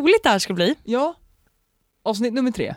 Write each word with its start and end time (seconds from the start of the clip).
roligt 0.00 0.22
det 0.22 0.28
här 0.28 0.38
ska 0.38 0.54
bli. 0.54 0.74
Ja. 0.84 1.14
Avsnitt 2.02 2.32
nummer 2.32 2.50
tre. 2.50 2.74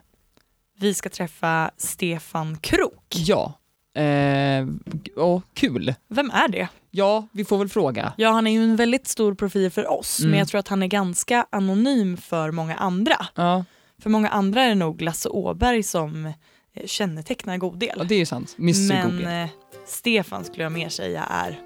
Vi 0.79 0.93
ska 0.93 1.09
träffa 1.09 1.71
Stefan 1.77 2.57
Krok. 2.57 3.15
Ja. 3.15 3.53
Eh, 4.01 4.67
och 5.15 5.41
kul. 5.53 5.93
Vem 6.07 6.31
är 6.31 6.47
det? 6.47 6.67
Ja, 6.91 7.27
vi 7.31 7.45
får 7.45 7.57
väl 7.57 7.69
fråga. 7.69 8.13
Ja, 8.17 8.29
han 8.31 8.47
är 8.47 8.51
ju 8.51 8.63
en 8.63 8.75
väldigt 8.75 9.07
stor 9.07 9.33
profil 9.35 9.71
för 9.71 9.91
oss, 9.91 10.19
Mm. 10.19 10.29
men 10.31 10.39
jag 10.39 10.47
tror 10.47 10.59
att 10.59 10.67
han 10.67 10.83
är 10.83 10.87
ganska 10.87 11.45
anonym 11.49 12.17
för 12.17 12.51
många 12.51 12.75
andra. 12.75 13.25
Ja, 13.35 13.65
För 14.01 14.09
många 14.09 14.29
andra 14.29 14.61
är 14.61 14.69
det 14.69 14.75
nog 14.75 15.01
Lasse 15.01 15.29
Åberg 15.29 15.83
som 15.83 16.25
eh, 16.25 16.85
kännetecknar 16.85 17.57
god 17.57 17.79
del. 17.79 17.95
ja 17.97 18.03
det 18.03 18.15
är 18.15 18.19
ju 18.19 18.25
sant. 18.25 18.55
Mr 18.59 18.87
Men 18.93 19.11
Google. 19.11 19.41
eh, 19.43 19.49
Stefan 19.85 20.45
skulle 20.45 20.63
jag 20.63 20.71
mer 20.71 20.89
säga 20.89 21.23
är 21.23 21.59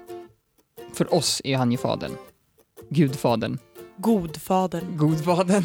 För 0.94 1.14
oss 1.14 1.40
är 1.44 1.56
han 1.56 1.72
ju 1.72 1.78
fadern. 1.78 2.12
Gudfadern. 2.90 3.58
Godfadern. 3.98 4.96
Godfadern. 4.96 5.64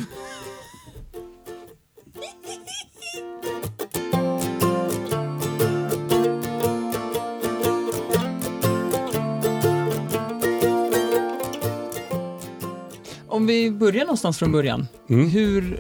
Om 13.28 13.48
vi 13.48 13.72
börjar 13.72 14.02
någonstans 14.06 14.38
från 14.40 14.52
början. 14.52 14.88
Mm. 15.10 15.30
Hur, 15.30 15.80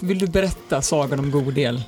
vill 0.00 0.18
du 0.18 0.26
berätta 0.26 0.82
sagan 0.82 1.18
om 1.18 1.30
Godel? 1.30 1.82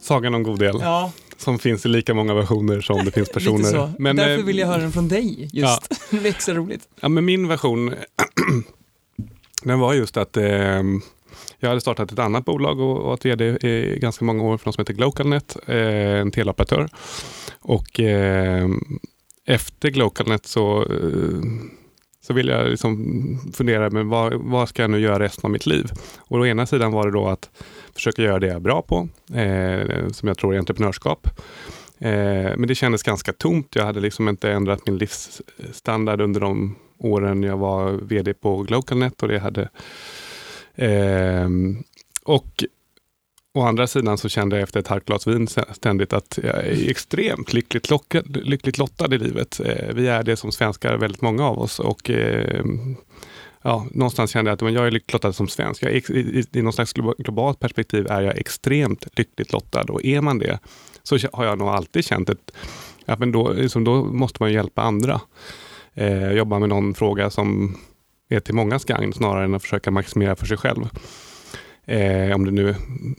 Sagan 0.00 0.34
om 0.34 0.42
Godel, 0.42 0.78
Ja, 0.80 1.12
som 1.36 1.58
finns 1.58 1.86
i 1.86 1.88
lika 1.88 2.14
många 2.14 2.34
versioner 2.34 2.80
som 2.80 3.04
det 3.04 3.10
finns 3.10 3.28
personer. 3.32 3.58
lite 3.58 3.70
så. 3.70 3.92
Men, 3.98 4.16
Därför 4.16 4.38
eh, 4.38 4.44
vill 4.44 4.58
jag 4.58 4.66
höra 4.66 4.78
den 4.82 4.92
från 4.92 5.08
dig 5.08 5.48
just. 5.52 5.88
det 6.10 6.16
är 6.16 6.26
extra 6.26 6.54
roligt. 6.54 6.88
Ja, 7.00 7.08
men 7.08 7.24
min 7.24 7.48
version, 7.48 7.94
den 9.62 9.78
var 9.78 9.94
just 9.94 10.16
att 10.16 10.36
eh, 10.36 10.82
jag 11.58 11.68
hade 11.68 11.80
startat 11.80 12.12
ett 12.12 12.18
annat 12.18 12.44
bolag 12.44 12.80
och 12.80 13.04
varit 13.04 13.24
vd 13.24 13.44
i 13.44 13.98
ganska 13.98 14.24
många 14.24 14.42
år 14.42 14.56
för 14.56 14.66
något 14.66 14.74
som 14.74 14.82
heter 14.82 14.94
Glocalnet, 14.94 15.56
eh, 15.66 16.20
en 16.20 16.30
teleoperatör. 16.30 16.88
Och 17.60 18.00
eh, 18.00 18.68
efter 19.46 19.90
Glocalnet 19.90 20.46
så, 20.46 20.82
eh, 20.82 21.40
så 22.20 22.32
ville 22.32 22.52
jag 22.52 22.68
liksom 22.68 23.52
fundera, 23.54 23.90
men 23.90 24.08
vad, 24.08 24.34
vad 24.34 24.68
ska 24.68 24.82
jag 24.82 24.90
nu 24.90 25.00
göra 25.00 25.18
resten 25.18 25.48
av 25.48 25.50
mitt 25.50 25.66
liv? 25.66 25.90
Och 26.18 26.38
å 26.38 26.46
ena 26.46 26.66
sidan 26.66 26.92
var 26.92 27.06
det 27.06 27.12
då 27.12 27.28
att 27.28 27.50
försöka 27.94 28.22
göra 28.22 28.38
det 28.38 28.46
jag 28.46 28.56
är 28.56 28.60
bra 28.60 28.82
på, 28.82 29.08
eh, 29.38 30.08
som 30.08 30.28
jag 30.28 30.38
tror 30.38 30.54
är 30.54 30.58
entreprenörskap. 30.58 31.28
Eh, 32.00 32.56
men 32.56 32.68
det 32.68 32.74
kändes 32.74 33.02
ganska 33.02 33.32
tomt. 33.32 33.68
Jag 33.74 33.84
hade 33.84 34.00
liksom 34.00 34.28
inte 34.28 34.50
ändrat 34.50 34.86
min 34.86 34.98
livsstandard 34.98 36.20
under 36.20 36.40
de 36.40 36.76
åren 36.98 37.42
jag 37.42 37.56
var 37.56 37.92
vd 37.92 38.34
på 38.34 38.62
Glocalnet 38.62 39.22
och 39.22 39.28
det 39.28 39.38
hade 39.38 39.68
ehm, 40.74 41.82
och 42.24 42.64
å 43.54 43.62
andra 43.62 43.86
sidan 43.86 44.18
så 44.18 44.28
kände 44.28 44.56
jag 44.56 44.62
efter 44.62 44.80
ett 44.80 44.88
halvt 44.88 45.04
glas 45.04 45.26
vin 45.26 45.48
ständigt 45.72 46.12
att 46.12 46.38
jag 46.42 46.54
är 46.54 46.90
extremt 46.90 47.52
lyckligt, 47.52 47.90
lockad, 47.90 48.36
lyckligt 48.36 48.78
lottad 48.78 49.14
i 49.14 49.18
livet. 49.18 49.60
Eh, 49.60 49.94
vi 49.94 50.08
är 50.08 50.22
det 50.22 50.36
som 50.36 50.52
svenskar, 50.52 50.96
väldigt 50.96 51.22
många 51.22 51.46
av 51.46 51.58
oss. 51.58 51.80
Och 51.80 52.10
eh, 52.10 52.64
ja, 53.62 53.86
någonstans 53.90 54.30
kände 54.30 54.50
jag 54.50 54.54
att 54.54 54.62
men 54.62 54.74
jag 54.74 54.86
är 54.86 54.90
lyckligt 54.90 55.12
lottad 55.12 55.32
som 55.32 55.48
svensk. 55.48 55.82
Jag 55.82 55.92
är, 55.92 56.10
i, 56.10 56.20
i, 56.20 56.58
I 56.58 56.62
någon 56.62 56.72
slags 56.72 56.92
globalt 56.92 57.58
perspektiv 57.58 58.06
är 58.06 58.20
jag 58.22 58.38
extremt 58.38 59.18
lyckligt 59.18 59.52
lottad. 59.52 59.84
Och 59.84 60.04
är 60.04 60.20
man 60.20 60.38
det 60.38 60.58
så 61.02 61.18
har 61.32 61.44
jag 61.44 61.58
nog 61.58 61.68
alltid 61.68 62.04
känt 62.04 62.30
att 62.30 62.52
ja, 63.04 63.16
men 63.18 63.32
då, 63.32 63.52
liksom, 63.52 63.84
då 63.84 64.04
måste 64.04 64.42
man 64.42 64.52
hjälpa 64.52 64.82
andra. 64.82 65.20
Eh, 65.94 66.32
jobba 66.32 66.58
med 66.58 66.68
någon 66.68 66.94
fråga 66.94 67.30
som 67.30 67.76
är 68.28 68.40
till 68.40 68.54
mångas 68.54 68.84
gagn 68.84 69.12
snarare 69.12 69.44
än 69.44 69.54
att 69.54 69.62
försöka 69.62 69.90
maximera 69.90 70.36
för 70.36 70.46
sig 70.46 70.56
själv. 70.56 70.88
Eh, 71.84 72.34
om 72.34 72.44
det 72.44 72.50
nu, 72.50 72.74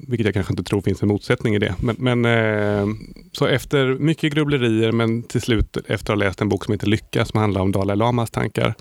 vilket 0.08 0.26
jag 0.26 0.34
kanske 0.34 0.54
inte 0.54 0.64
tror 0.64 0.82
finns 0.82 1.02
en 1.02 1.08
motsättning 1.08 1.56
i 1.56 1.60
det. 1.60 1.76
Men, 1.80 1.96
men 2.00 2.26
eh, 2.26 2.88
så 3.32 3.46
efter 3.46 3.86
mycket 3.88 4.34
grubblerier, 4.34 4.92
men 4.92 5.24
till 5.24 5.42
slut 5.42 5.78
efter 5.78 6.14
att 6.14 6.20
ha 6.20 6.26
läst 6.26 6.42
en 6.42 6.50
bok 6.50 6.66
som 6.66 6.72
heter 6.72 6.88
Lycka, 6.88 7.26
som 7.26 7.40
handlar 7.40 7.62
om 7.62 7.72
Dalai 7.72 7.96
Lamas 7.96 8.32
tankar, 8.32 8.76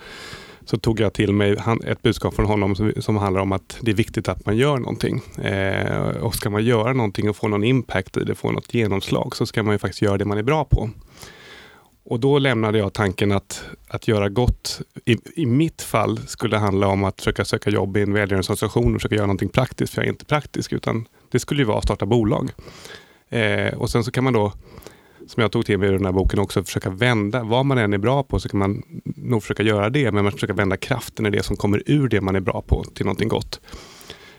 så 0.71 0.77
tog 0.77 1.01
jag 1.01 1.13
till 1.13 1.33
mig 1.33 1.57
ett 1.85 2.03
budskap 2.03 2.35
från 2.35 2.47
honom 2.47 2.75
som, 2.75 2.93
som 2.97 3.17
handlar 3.17 3.41
om 3.41 3.53
att 3.53 3.79
det 3.81 3.91
är 3.91 3.95
viktigt 3.95 4.29
att 4.29 4.47
man 4.47 4.57
gör 4.57 4.79
någonting. 4.79 5.23
Eh, 5.43 6.09
och 6.09 6.35
ska 6.35 6.51
man 6.51 6.65
göra 6.65 6.93
någonting 6.93 7.31
och 7.31 7.37
få 7.37 7.49
någon 7.49 7.65
impact 7.65 8.17
i 8.17 8.25
det, 8.25 8.35
få 8.35 8.51
något 8.51 8.75
genomslag, 8.75 9.37
så 9.37 9.47
ska 9.47 9.63
man 9.63 9.75
ju 9.75 9.79
faktiskt 9.79 10.03
göra 10.03 10.19
det 10.19 10.25
man 10.25 10.39
är 10.39 10.43
bra 10.43 10.65
på. 10.65 10.91
Och 12.05 12.21
då 12.21 12.39
lämnade 12.39 12.79
jag 12.79 12.93
tanken 12.93 13.33
att, 13.33 13.65
att 13.89 14.09
göra 14.09 14.29
gott, 14.29 14.81
i, 15.05 15.17
i 15.35 15.47
mitt 15.47 15.83
fall, 15.83 16.19
skulle 16.27 16.57
handla 16.57 16.87
om 16.87 17.05
att 17.05 17.21
försöka 17.21 17.45
söka 17.45 17.71
jobb 17.71 17.97
i 17.97 18.03
en 18.03 18.13
välgörenhetsorganisation 18.13 18.95
och 18.95 19.01
försöka 19.01 19.15
göra 19.15 19.27
någonting 19.27 19.49
praktiskt, 19.49 19.95
för 19.95 20.03
jag 20.03 20.07
är 20.07 20.13
inte 20.13 20.25
praktisk, 20.25 20.73
utan 20.73 21.07
det 21.31 21.39
skulle 21.39 21.61
ju 21.61 21.67
vara 21.67 21.79
att 21.79 21.85
starta 21.85 22.07
bolag. 22.07 22.51
Eh, 23.29 23.75
och 23.75 23.91
sen 23.91 24.05
så 24.05 24.11
kan 24.11 24.25
man 24.25 24.33
då, 24.33 24.53
som 25.27 25.41
jag 25.41 25.53
tog 25.53 25.67
till 25.67 25.79
mig 25.79 25.89
i 25.89 25.93
den 25.93 26.05
här 26.05 26.13
boken 26.13 26.39
också, 26.39 26.65
försöka 26.65 26.91
vända, 26.91 27.43
vad 27.43 27.67
man 27.67 27.79
än 27.79 27.93
är 27.93 27.99
bra 27.99 28.23
på 28.23 28.41
så 28.41 28.49
kan 28.49 28.59
man 28.59 28.83
nog 29.05 29.43
försöka 29.43 29.63
göra 29.63 29.91
det, 29.91 30.13
men 30.13 30.25
man 30.25 30.33
försöka 30.33 30.53
vända 30.53 30.77
kraften 30.77 31.27
i 31.27 31.31
det 31.31 31.43
som 31.43 31.57
kommer 31.57 31.83
ur 31.87 32.09
det 32.09 32.21
man 32.21 32.37
är 32.37 32.41
bra 32.41 32.63
på 32.63 32.85
till 32.85 33.05
någonting 33.07 33.29
gott. 33.29 33.61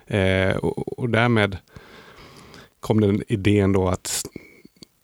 Eh, 0.07 0.55
och, 0.55 0.99
och 0.99 1.09
därmed 1.09 1.57
kom 2.79 3.01
den 3.01 3.23
idén 3.27 3.73
då 3.73 3.87
att 3.87 4.25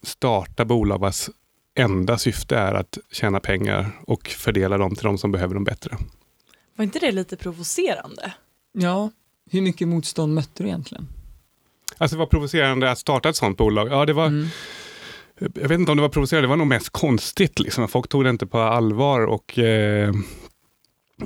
starta 0.03 0.65
bolag 0.65 0.99
vars 0.99 1.29
enda 1.75 2.17
syfte 2.17 2.57
är 2.57 2.73
att 2.73 2.97
tjäna 3.11 3.39
pengar 3.39 3.99
och 4.07 4.27
fördela 4.27 4.77
dem 4.77 4.95
till 4.95 5.05
de 5.05 5.17
som 5.17 5.31
behöver 5.31 5.53
dem 5.53 5.63
bättre. 5.63 5.97
Var 6.75 6.83
inte 6.83 6.99
det 6.99 7.11
lite 7.11 7.37
provocerande? 7.37 8.33
Ja, 8.71 9.11
hur 9.51 9.61
mycket 9.61 9.87
motstånd 9.87 10.33
mötte 10.33 10.63
du 10.63 10.69
egentligen? 10.69 11.07
Alltså 11.97 12.15
det 12.15 12.19
var 12.19 12.25
provocerande 12.25 12.91
att 12.91 12.99
starta 12.99 13.29
ett 13.29 13.35
sånt 13.35 13.57
bolag. 13.57 13.87
Ja, 13.91 14.05
det 14.05 14.13
var, 14.13 14.27
Mm. 14.27 14.47
Jag 15.39 15.69
vet 15.69 15.79
inte 15.79 15.91
om 15.91 15.97
det 15.97 16.01
var 16.01 16.09
provocerande, 16.09 16.45
det 16.45 16.49
var 16.49 16.57
nog 16.57 16.67
mest 16.67 16.89
konstigt. 16.89 17.59
Liksom. 17.59 17.87
Folk 17.87 18.09
tog 18.09 18.23
det 18.23 18.29
inte 18.29 18.45
på 18.45 18.59
allvar. 18.59 19.25
och 19.25 19.59
eh, 19.59 20.09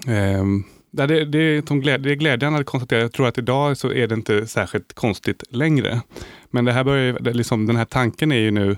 eh, 0.07 0.45
det, 0.91 1.07
det, 1.07 1.25
det, 1.25 2.11
är 2.11 2.15
glädjande 2.15 2.59
att 2.59 2.65
konstatera. 2.65 3.01
Jag 3.01 3.11
tror 3.11 3.27
att 3.27 3.37
idag 3.37 3.77
så 3.77 3.93
är 3.93 4.07
det 4.07 4.15
inte 4.15 4.47
särskilt 4.47 4.93
konstigt 4.93 5.43
längre. 5.49 6.01
Men 6.49 6.65
det 6.65 6.71
här 6.71 6.83
börjar, 6.83 7.19
det, 7.19 7.33
liksom, 7.33 7.65
den 7.65 7.75
här 7.75 7.85
tanken 7.85 8.31
är 8.31 8.39
ju 8.39 8.51
nu, 8.51 8.77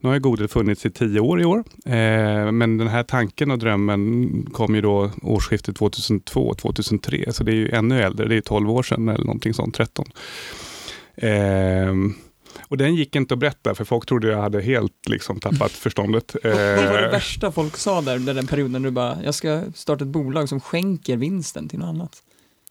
nu 0.00 0.08
har 0.08 0.14
ju 0.14 0.20
Godel 0.20 0.48
funnits 0.48 0.86
i 0.86 0.90
tio 0.90 1.20
år 1.20 1.40
i 1.40 1.44
år. 1.44 1.64
Eh, 1.86 2.52
men 2.52 2.78
den 2.78 2.88
här 2.88 3.02
tanken 3.02 3.50
och 3.50 3.58
drömmen 3.58 4.46
kom 4.52 4.74
ju 4.74 4.80
då 4.80 5.10
årsskiftet 5.22 5.78
2002-2003. 5.78 7.32
Så 7.32 7.44
det 7.44 7.52
är 7.52 7.56
ju 7.56 7.70
ännu 7.70 8.02
äldre, 8.02 8.28
det 8.28 8.36
är 8.36 8.40
12 8.40 8.70
år 8.70 8.82
sedan 8.82 9.08
eller 9.08 9.24
någonting 9.24 9.54
sånt, 9.54 9.74
13. 9.74 10.06
Och 12.68 12.76
den 12.76 12.94
gick 12.94 13.16
inte 13.16 13.34
att 13.34 13.40
berätta 13.40 13.74
för 13.74 13.84
folk 13.84 14.06
trodde 14.06 14.28
jag 14.28 14.42
hade 14.42 14.60
helt 14.60 15.08
liksom 15.08 15.40
tappat 15.40 15.72
förståndet. 15.72 16.36
Vad 16.44 16.52
var 16.52 16.98
det 17.00 17.04
Eh, 17.04 17.10
värsta 17.10 17.52
folk 17.52 17.76
sa 17.76 18.00
där, 18.00 18.18
där 18.18 18.34
den 18.34 18.46
perioden 18.46 18.82
du 18.82 18.90
bara, 18.90 19.18
jag 19.24 19.34
ska 19.34 19.62
starta 19.74 20.04
ett 20.04 20.10
bolag 20.10 20.48
som 20.48 20.60
skänker 20.60 21.16
vinsten 21.16 21.68
till 21.68 21.78
något 21.78 21.88
annat? 21.88 22.22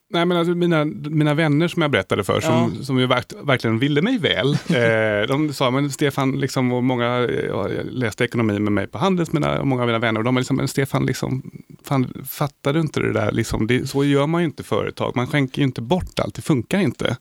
nej, 0.10 0.26
men 0.26 0.38
alltså, 0.38 0.56
mina, 0.56 0.86
mina 0.86 1.34
vänner 1.34 1.68
som 1.68 1.82
jag 1.82 1.92
berättade 1.92 2.24
för, 2.24 2.42
som, 2.42 2.84
som 2.84 3.00
ju 3.00 3.08
verk, 3.08 3.34
verkligen 3.44 3.80
ville 3.80 4.02
mig 4.02 4.18
väl, 4.18 4.54
eh, 4.68 5.28
de 5.28 5.54
sa, 5.54 5.72
men 5.72 5.92
Stefan, 5.92 6.32
liksom, 6.32 6.72
och 6.72 6.84
många 6.84 7.06
eh, 7.06 7.46
jag 7.46 7.72
läste 7.86 8.24
ekonomi 8.24 8.60
med 8.60 8.72
mig 8.72 8.88
på 8.88 8.98
Handels, 8.98 9.32
mina, 9.32 9.60
och 9.60 9.68
många 9.68 9.82
av 9.82 9.88
mina 9.88 10.00
vänner, 10.00 10.20
och 10.20 10.24
de 10.24 10.36
var 10.36 10.42
liksom, 10.42 10.58
men 10.58 10.68
Stefan, 10.68 11.06
liksom, 11.06 11.52
fan, 11.84 12.26
fattar 12.28 12.74
du 12.74 12.80
inte 12.80 13.00
det 13.00 13.14
där? 13.14 13.32
Liksom, 13.32 13.68
det, 13.68 13.88
så 13.88 14.04
gör 14.04 14.28
man 14.28 14.42
ju 14.42 14.46
inte 14.46 14.64
företag, 14.64 15.16
man 15.16 15.28
skänker 15.28 15.62
ju 15.62 15.66
inte 15.66 15.82
bort 15.82 16.20
allt, 16.20 16.36
det 16.36 16.42
funkar 16.42 16.80
inte. 16.80 17.18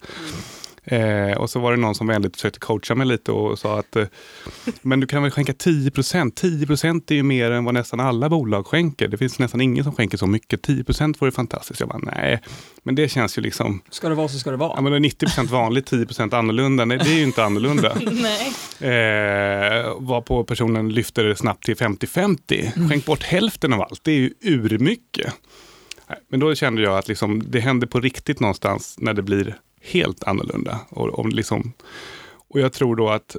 Eh, 0.87 1.37
och 1.37 1.49
så 1.49 1.59
var 1.59 1.71
det 1.71 1.77
någon 1.77 1.95
som 1.95 2.07
vänligt 2.07 2.35
försökte 2.35 2.59
coacha 2.59 2.95
mig 2.95 3.07
lite 3.07 3.31
och 3.31 3.59
sa 3.59 3.79
att 3.79 3.95
eh, 3.95 4.05
men 4.81 4.99
du 4.99 5.07
kan 5.07 5.23
väl 5.23 5.31
skänka 5.31 5.53
10 5.53 5.91
procent. 5.91 6.35
10 6.35 6.67
procent 6.67 7.11
är 7.11 7.15
ju 7.15 7.23
mer 7.23 7.51
än 7.51 7.65
vad 7.65 7.73
nästan 7.73 7.99
alla 7.99 8.29
bolag 8.29 8.67
skänker. 8.67 9.07
Det 9.07 9.17
finns 9.17 9.39
nästan 9.39 9.61
ingen 9.61 9.83
som 9.83 9.93
skänker 9.93 10.17
så 10.17 10.27
mycket. 10.27 10.61
10 10.61 10.83
procent 10.83 11.21
vore 11.21 11.31
fantastiskt. 11.31 11.79
Jag 11.79 11.89
bara, 11.89 11.99
nej, 12.15 12.41
men 12.83 12.95
det 12.95 13.07
känns 13.09 13.37
ju 13.37 13.41
liksom, 13.41 13.81
Ska 13.89 14.09
det 14.09 14.15
vara 14.15 14.27
så 14.27 14.39
ska 14.39 14.51
det 14.51 14.57
vara. 14.57 14.71
ja 14.75 14.81
men 14.81 14.91
det 14.91 14.97
är 14.97 14.99
90 14.99 15.25
procent 15.25 15.51
vanligt, 15.51 15.85
10 15.85 16.05
procent 16.05 16.33
annorlunda. 16.33 16.85
Nej, 16.85 16.97
det 16.97 17.09
är 17.09 17.17
ju 17.17 17.23
inte 17.23 17.43
annorlunda. 17.43 17.97
Nej. 18.11 18.53
Eh, 18.79 19.93
var 19.99 20.21
på 20.21 20.43
personen 20.43 20.89
lyfter 20.89 21.23
det 21.23 21.35
snabbt 21.35 21.65
till 21.65 21.75
50-50. 21.75 22.89
Skänk 22.89 23.05
bort 23.05 23.23
hälften 23.23 23.73
av 23.73 23.81
allt, 23.81 24.03
det 24.03 24.11
är 24.11 24.15
ju 24.15 24.33
urmycket. 24.41 25.33
Men 26.29 26.39
då 26.39 26.55
kände 26.55 26.81
jag 26.81 26.97
att 26.97 27.07
liksom, 27.07 27.43
det 27.51 27.59
händer 27.59 27.87
på 27.87 27.99
riktigt 27.99 28.39
någonstans 28.39 28.95
när 28.99 29.13
det 29.13 29.21
blir 29.21 29.55
helt 29.81 30.23
annorlunda. 30.23 30.79
Och, 30.89 31.07
och, 31.07 31.27
liksom, 31.29 31.73
och 32.49 32.59
jag 32.59 32.73
tror 32.73 32.95
då 32.95 33.09
att 33.09 33.35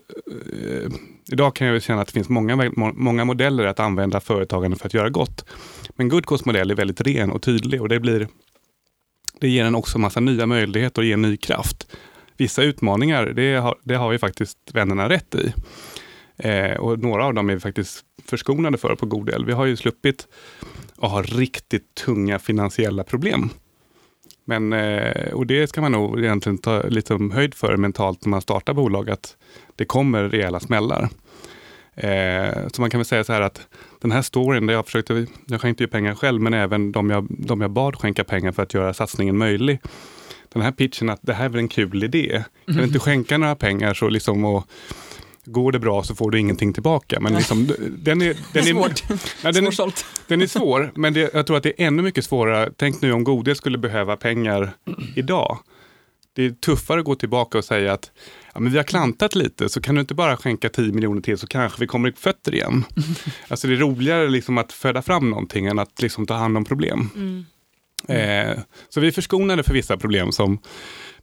eh, 0.52 0.90
idag 1.32 1.54
kan 1.54 1.66
jag 1.66 1.82
känna 1.82 2.00
att 2.00 2.06
det 2.06 2.12
finns 2.12 2.28
många, 2.28 2.72
många 2.76 3.24
modeller 3.24 3.66
att 3.66 3.80
använda 3.80 4.20
företagande 4.20 4.76
för 4.76 4.86
att 4.86 4.94
göra 4.94 5.10
gott. 5.10 5.44
Men 5.96 6.08
Goodcos 6.08 6.44
modell 6.44 6.70
är 6.70 6.74
väldigt 6.74 7.00
ren 7.00 7.30
och 7.30 7.42
tydlig 7.42 7.82
och 7.82 7.88
det, 7.88 8.00
blir, 8.00 8.28
det 9.40 9.48
ger 9.48 9.64
en 9.64 9.74
också 9.74 9.98
massa 9.98 10.20
nya 10.20 10.46
möjligheter 10.46 11.02
och 11.02 11.06
ger 11.06 11.16
ny 11.16 11.36
kraft. 11.36 11.86
Vissa 12.36 12.62
utmaningar, 12.62 13.26
det 13.26 13.54
har, 13.54 13.78
det 13.82 13.94
har 13.94 14.12
ju 14.12 14.18
faktiskt 14.18 14.58
vännerna 14.72 15.08
rätt 15.08 15.34
i. 15.34 15.52
Eh, 16.36 16.76
och 16.76 16.98
några 16.98 17.24
av 17.24 17.34
dem 17.34 17.50
är 17.50 17.54
vi 17.54 17.60
faktiskt 17.60 18.04
förskonade 18.24 18.78
för 18.78 18.94
på 18.94 19.06
god 19.06 19.26
del. 19.26 19.44
Vi 19.44 19.52
har 19.52 19.66
ju 19.66 19.76
sluppit 19.76 20.28
att 20.96 21.10
ha 21.10 21.22
riktigt 21.22 21.94
tunga 21.94 22.38
finansiella 22.38 23.04
problem. 23.04 23.50
Men, 24.48 24.72
eh, 24.72 25.32
och 25.32 25.46
det 25.46 25.66
ska 25.66 25.80
man 25.80 25.92
nog 25.92 26.20
egentligen 26.20 26.58
ta 26.58 26.82
lite 26.82 27.18
höjd 27.32 27.54
för 27.54 27.76
mentalt 27.76 28.24
när 28.24 28.30
man 28.30 28.40
startar 28.40 28.74
bolag, 28.74 29.10
att 29.10 29.36
det 29.76 29.84
kommer 29.84 30.28
rejäla 30.28 30.60
smällar. 30.60 31.08
Eh, 31.94 32.68
så 32.72 32.80
man 32.80 32.90
kan 32.90 32.98
väl 32.98 33.04
säga 33.04 33.24
så 33.24 33.32
här 33.32 33.40
att 33.40 33.60
den 34.00 34.12
här 34.12 34.22
storyn, 34.22 34.66
där 34.66 34.74
jag 34.74 34.86
försökte, 34.86 35.26
jag 35.46 35.60
skänkte 35.60 35.84
ju 35.84 35.88
pengar 35.88 36.14
själv, 36.14 36.42
men 36.42 36.54
även 36.54 36.92
de 36.92 37.10
jag, 37.10 37.26
de 37.28 37.60
jag 37.60 37.70
bad 37.70 37.96
skänka 37.96 38.24
pengar 38.24 38.52
för 38.52 38.62
att 38.62 38.74
göra 38.74 38.94
satsningen 38.94 39.38
möjlig. 39.38 39.80
Den 40.52 40.62
här 40.62 40.72
pitchen 40.72 41.10
att 41.10 41.20
det 41.22 41.34
här 41.34 41.50
är 41.50 41.56
en 41.56 41.68
kul 41.68 42.04
idé. 42.04 42.44
Kan 42.66 42.76
du 42.76 42.84
inte 42.84 42.98
skänka 42.98 43.38
några 43.38 43.56
pengar 43.56 43.94
så 43.94 44.08
liksom 44.08 44.44
och 44.44 44.66
Går 45.52 45.72
det 45.72 45.78
bra 45.78 46.02
så 46.02 46.14
får 46.14 46.30
du 46.30 46.38
ingenting 46.38 46.72
tillbaka. 46.72 47.20
Men 47.20 47.34
liksom, 47.34 47.66
den, 47.98 48.22
är, 48.22 48.36
den, 48.52 48.66
är, 48.66 48.72
Svårt. 48.72 49.02
den, 49.42 49.66
är, 49.66 50.28
den 50.28 50.42
är 50.42 50.46
svår, 50.46 50.92
men 50.94 51.14
det, 51.14 51.34
jag 51.34 51.46
tror 51.46 51.56
att 51.56 51.62
det 51.62 51.82
är 51.82 51.86
ännu 51.86 52.02
mycket 52.02 52.24
svårare. 52.24 52.72
Tänk 52.76 53.02
nu 53.02 53.12
om 53.12 53.24
Gode 53.24 53.54
skulle 53.54 53.78
behöva 53.78 54.16
pengar 54.16 54.70
idag. 55.16 55.58
Det 56.32 56.44
är 56.44 56.50
tuffare 56.50 57.00
att 57.00 57.04
gå 57.04 57.14
tillbaka 57.14 57.58
och 57.58 57.64
säga 57.64 57.92
att 57.92 58.10
ja, 58.54 58.60
men 58.60 58.72
vi 58.72 58.78
har 58.78 58.84
klantat 58.84 59.34
lite, 59.34 59.68
så 59.68 59.80
kan 59.80 59.94
du 59.94 60.00
inte 60.00 60.14
bara 60.14 60.36
skänka 60.36 60.68
10 60.68 60.92
miljoner 60.92 61.20
till 61.20 61.38
så 61.38 61.46
kanske 61.46 61.80
vi 61.80 61.86
kommer 61.86 62.08
i 62.08 62.12
fötter 62.12 62.54
igen. 62.54 62.84
Alltså 63.48 63.68
det 63.68 63.74
är 63.74 63.78
roligare 63.78 64.28
liksom 64.28 64.58
att 64.58 64.72
föda 64.72 65.02
fram 65.02 65.30
någonting 65.30 65.66
än 65.66 65.78
att 65.78 66.02
liksom 66.02 66.26
ta 66.26 66.34
hand 66.34 66.56
om 66.56 66.64
problem. 66.64 67.10
Mm. 67.16 67.44
Eh, 68.08 68.58
så 68.88 69.00
vi 69.00 69.06
är 69.06 69.12
förskonade 69.12 69.62
för 69.62 69.72
vissa 69.72 69.96
problem 69.96 70.32
som 70.32 70.58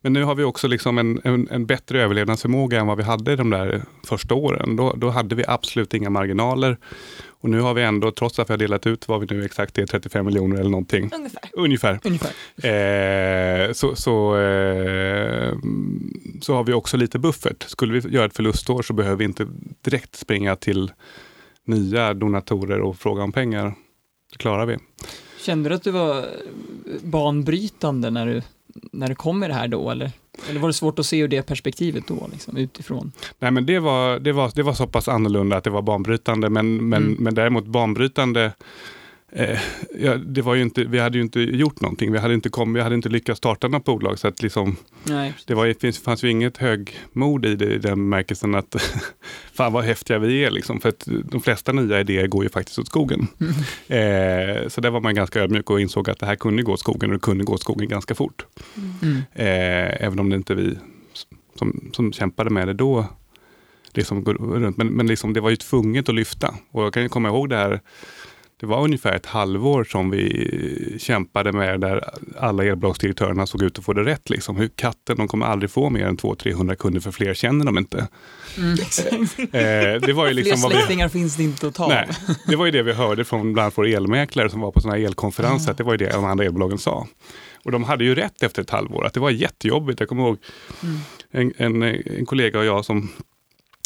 men 0.06 0.14
nu 0.14 0.24
har 0.24 0.36
vi 0.36 0.44
också 0.44 0.68
liksom 0.68 0.98
en, 0.98 1.22
en, 1.24 1.48
en, 1.52 1.66
bättre 1.66 2.02
överlevnadsförmåga 2.02 2.80
än 2.80 2.88
vad 2.88 2.98
vi 2.98 3.04
hade 3.04 3.36
de 3.36 3.50
där 3.50 3.82
första 4.04 4.34
åren. 4.34 4.76
Då, 4.76 4.94
då 4.98 5.10
hade 5.10 5.36
vi 5.36 5.44
absolut 5.48 5.94
inga 5.94 6.10
marginaler. 6.10 6.78
Och 7.28 7.50
nu 7.50 7.60
har 7.60 7.74
vi 7.74 7.84
ändå, 7.84 8.12
trots 8.12 8.40
att 8.40 8.50
vi 8.50 8.54
har 8.54 8.58
delat 8.58 8.88
ut 8.88 9.08
vad 9.08 9.20
vi 9.20 9.36
nu 9.36 9.46
exakt 9.46 9.78
är, 9.78 9.86
35 9.86 10.26
miljoner 10.26 10.60
eller 10.60 10.70
någonting. 10.70 11.12
Ungefär. 11.16 11.50
Ungefär. 11.54 12.00
Ungefär. 12.04 12.32
Eh, 13.68 13.74
så, 13.74 13.96
så, 13.96 14.38
eh, 14.38 15.54
så 16.42 16.56
har 16.56 16.64
vi 16.64 16.74
också 16.74 16.98
lite 16.98 17.20
buffert. 17.20 17.64
Skulle 17.64 18.00
vi 18.00 18.10
göra 18.10 18.26
ett 18.26 18.36
förlustår 18.36 18.82
så 18.82 18.94
behöver 18.94 19.18
vi 19.18 19.26
inte 19.26 19.48
direkt 19.82 20.16
springa 20.16 20.56
till 20.56 20.92
nya 21.64 22.14
donatorer 22.14 22.80
och 22.80 22.98
fråga 22.98 23.24
om 23.24 23.32
pengar. 23.32 23.76
Det 24.32 24.38
klarar 24.38 24.66
vi. 24.66 24.78
Kände 25.40 25.70
du 25.70 25.76
att 25.76 25.84
du 25.84 25.92
var 25.92 26.26
banbrytande 27.04 28.10
när 28.10 28.26
du, 28.26 28.42
när 28.92 29.08
du 29.08 29.16
kom 29.16 29.40
med 29.40 29.50
det 29.50 29.54
här 29.54 29.68
då, 29.68 29.90
eller? 29.90 30.12
Eller 30.50 30.60
var 30.60 30.68
det 30.70 30.74
svårt 30.74 31.00
att 31.00 31.06
se 31.06 31.18
ur 31.20 31.28
det 31.28 31.42
perspektivet 31.42 32.08
då, 32.08 32.30
liksom, 32.32 32.58
utifrån? 32.58 33.12
Nej, 33.40 33.52
men 33.52 33.66
det 33.66 33.80
var, 33.80 34.20
det, 34.20 34.32
var, 34.32 34.52
det 34.56 34.64
var 34.64 34.74
så 34.74 34.88
pass 34.88 35.08
annorlunda 35.08 35.58
att 35.58 35.64
det 35.64 35.70
var 35.70 35.82
banbrytande, 35.82 36.50
men, 36.50 36.90
men, 36.90 37.04
Mm. 37.04 37.16
men 37.20 37.36
däremot 37.36 37.66
banbrytande 37.66 38.52
eh, 39.32 39.60
ja, 40.00 40.18
det 40.18 40.42
var 40.42 40.56
ju 40.56 40.62
inte, 40.62 40.84
vi 40.84 41.00
hade 41.00 41.18
ju 41.18 41.24
inte 41.24 41.40
gjort 41.40 41.82
någonting. 41.82 42.12
Vi 42.12 42.20
hade 42.20 42.34
inte, 42.34 42.50
kom, 42.50 42.74
vi 42.74 42.82
hade 42.82 42.96
inte 42.96 43.10
lyckats 43.10 43.38
starta 43.38 43.68
något 43.68 43.84
bolag. 43.84 44.20
Så 44.20 44.28
att 44.28 44.42
liksom, 44.42 44.76
Nej, 45.04 45.34
det 45.46 45.54
var, 45.54 45.80
finns, 45.80 46.00
fanns 46.00 46.24
ju 46.24 46.30
inget 46.30 46.58
högmod 46.58 47.46
i 47.46 47.56
det 47.56 47.74
i 47.74 47.78
den 47.78 48.10
märkelsen 48.10 48.56
att 48.56 48.76
fan 49.54 49.74
vad 49.74 49.84
häftiga 49.84 50.20
vi 50.20 50.44
är. 50.44 50.52
Liksom, 50.52 50.82
för 50.82 50.90
att 50.90 51.08
de 51.32 51.42
flesta 51.42 51.72
nya 51.72 52.00
idéer 52.00 52.28
går 52.28 52.44
ju 52.44 52.50
faktiskt 52.50 52.80
åt 52.80 52.88
skogen. 52.88 53.28
Eh, 53.88 54.68
så 54.68 54.82
där 54.82 54.90
var 54.90 55.02
man 55.02 55.16
ganska 55.16 55.42
ödmjuk 55.42 55.70
och 55.70 55.82
insåg 55.82 56.10
att 56.10 56.20
det 56.20 56.26
här 56.26 56.36
kunde 56.36 56.64
gå 56.64 56.74
åt 56.74 56.80
skogen 56.80 57.10
och 57.10 57.14
det 57.14 57.20
kunde 57.20 57.44
gå 57.44 57.54
åt 57.54 57.62
skogen 57.62 57.88
ganska 57.88 58.16
fort. 58.16 58.46
Mm. 59.02 59.18
Eh, 59.34 60.06
även 60.06 60.20
om 60.20 60.30
det 60.30 60.36
inte 60.36 60.56
vi 60.56 60.78
som, 61.56 61.90
som 61.94 62.14
kämpade 62.14 62.50
med 62.50 62.68
det 62.68 62.74
då 62.74 63.06
liksom 63.94 64.26
runt. 64.26 64.78
Men, 64.78 64.88
men 64.88 65.08
liksom 65.08 65.34
det 65.34 65.42
var 65.42 65.50
ju 65.50 65.56
tvunget 65.56 66.10
att 66.10 66.16
lyfta. 66.16 66.56
Och 66.72 66.84
jag 66.84 66.94
kan 66.94 67.04
ju 67.04 67.10
komma 67.10 67.28
ihåg 67.28 67.50
det 67.50 67.56
här, 67.56 67.82
det 68.66 68.70
var 68.70 68.84
ungefär 68.84 69.14
ett 69.14 69.26
halvår 69.26 69.84
som 69.84 70.10
vi 70.10 70.96
kämpade 71.00 71.52
med 71.52 71.82
där 71.82 72.10
alla 72.40 72.64
elbolagsdirektörerna 72.64 73.48
såg 73.48 73.62
ut 73.62 73.80
att 73.80 73.86
få 73.86 73.94
det 73.94 74.04
rätt. 74.04 74.30
Liksom. 74.30 74.56
Hur 74.56 74.68
katten, 74.68 75.18
de 75.18 75.28
kommer 75.28 75.46
aldrig 75.46 75.70
få 75.72 75.90
mer 75.90 76.06
än 76.06 76.18
200-300 76.18 76.76
kunder 76.76 77.00
för 77.02 77.12
fler 77.12 77.34
känner 77.34 77.66
de 77.66 77.78
inte. 77.78 78.08
Mm. 78.58 78.78
Eh, 79.40 80.02
det 80.02 80.14
var 80.14 80.28
ju 80.28 80.34
liksom 80.34 80.58
Fler 80.58 80.64
vad 80.64 80.72
vi, 80.72 80.78
släktingar 80.78 81.10
finns 81.10 81.36
det 81.36 81.44
inte 81.44 81.68
att 81.68 81.76
ta 81.76 81.88
Nej, 81.88 82.08
det 82.48 82.56
var 82.56 82.66
ju 82.66 82.72
det 82.72 82.84
vi 82.84 82.94
hörde 82.94 83.26
från 83.26 83.54
bland 83.54 83.64
annat 83.64 83.78
vår 83.78 83.88
elmäklare 83.88 84.50
som 84.50 84.62
var 84.62 84.72
på 84.72 84.82
sådana 84.82 84.98
här 84.98 85.06
elkonferenser. 85.06 85.72
Att 85.72 85.78
det 85.78 85.84
var 85.84 85.94
ju 85.94 85.98
det 85.98 86.10
de 86.10 86.26
andra 86.26 86.46
elbolagen 86.46 86.78
sa. 86.78 87.08
Och 87.66 87.72
de 87.72 87.84
hade 87.84 88.04
ju 88.04 88.16
rätt 88.16 88.44
efter 88.44 88.62
ett 88.62 88.70
halvår, 88.70 89.06
att 89.06 89.14
det 89.14 89.20
var 89.20 89.30
jättejobbigt. 89.30 90.00
Jag 90.00 90.10
kommer 90.10 90.24
ihåg 90.24 90.38
Mm. 90.84 91.54
en, 91.58 91.84
en, 91.84 91.84
en 92.18 92.26
kollega 92.26 92.60
och 92.60 92.66
jag 92.66 92.86
som 92.86 93.10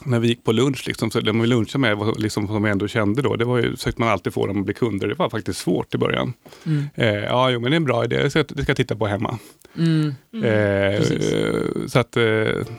när 0.06 0.20
vi 0.20 0.28
gick 0.28 0.44
på 0.44 0.52
lunch, 0.52 0.84
liksom, 0.88 1.12
så 1.12 1.20
de 1.20 1.42
vi 1.42 1.48
lunchade 1.48 1.80
med, 1.80 2.14
liksom, 2.18 2.48
som 2.48 2.64
vi 2.64 2.70
ändå 2.70 2.88
kände 2.88 3.22
då, 3.22 3.36
det 3.36 3.46
var 3.46 3.58
ju, 3.58 3.76
försökte 3.76 4.02
man 4.02 4.10
alltid 4.10 4.34
få 4.34 4.48
dem 4.48 4.60
att 4.60 4.66
bli 4.66 4.74
kunder. 4.74 5.08
Det 5.08 5.14
var 5.14 5.30
faktiskt 5.30 5.60
svårt 5.60 5.96
i 5.96 5.98
början. 5.98 6.34
Mm. 6.66 6.84
Eh, 6.96 7.08
ja, 7.08 7.50
jo, 7.50 7.60
men 7.60 7.72
det 7.72 7.76
är 7.76 7.78
en 7.78 7.86
bra 7.86 8.04
idé, 8.04 8.24
det 8.24 8.30
ska, 8.30 8.44
det 8.44 8.64
ska 8.64 8.70
jag 8.70 8.78
titta 8.78 8.96
på 8.96 9.08
hemma. 9.08 9.40
Mm. 9.78 10.14
Precis. 10.32 11.32
eh, 11.32 11.62
så 11.88 12.00
att, 12.00 12.18
eh, 12.18 12.24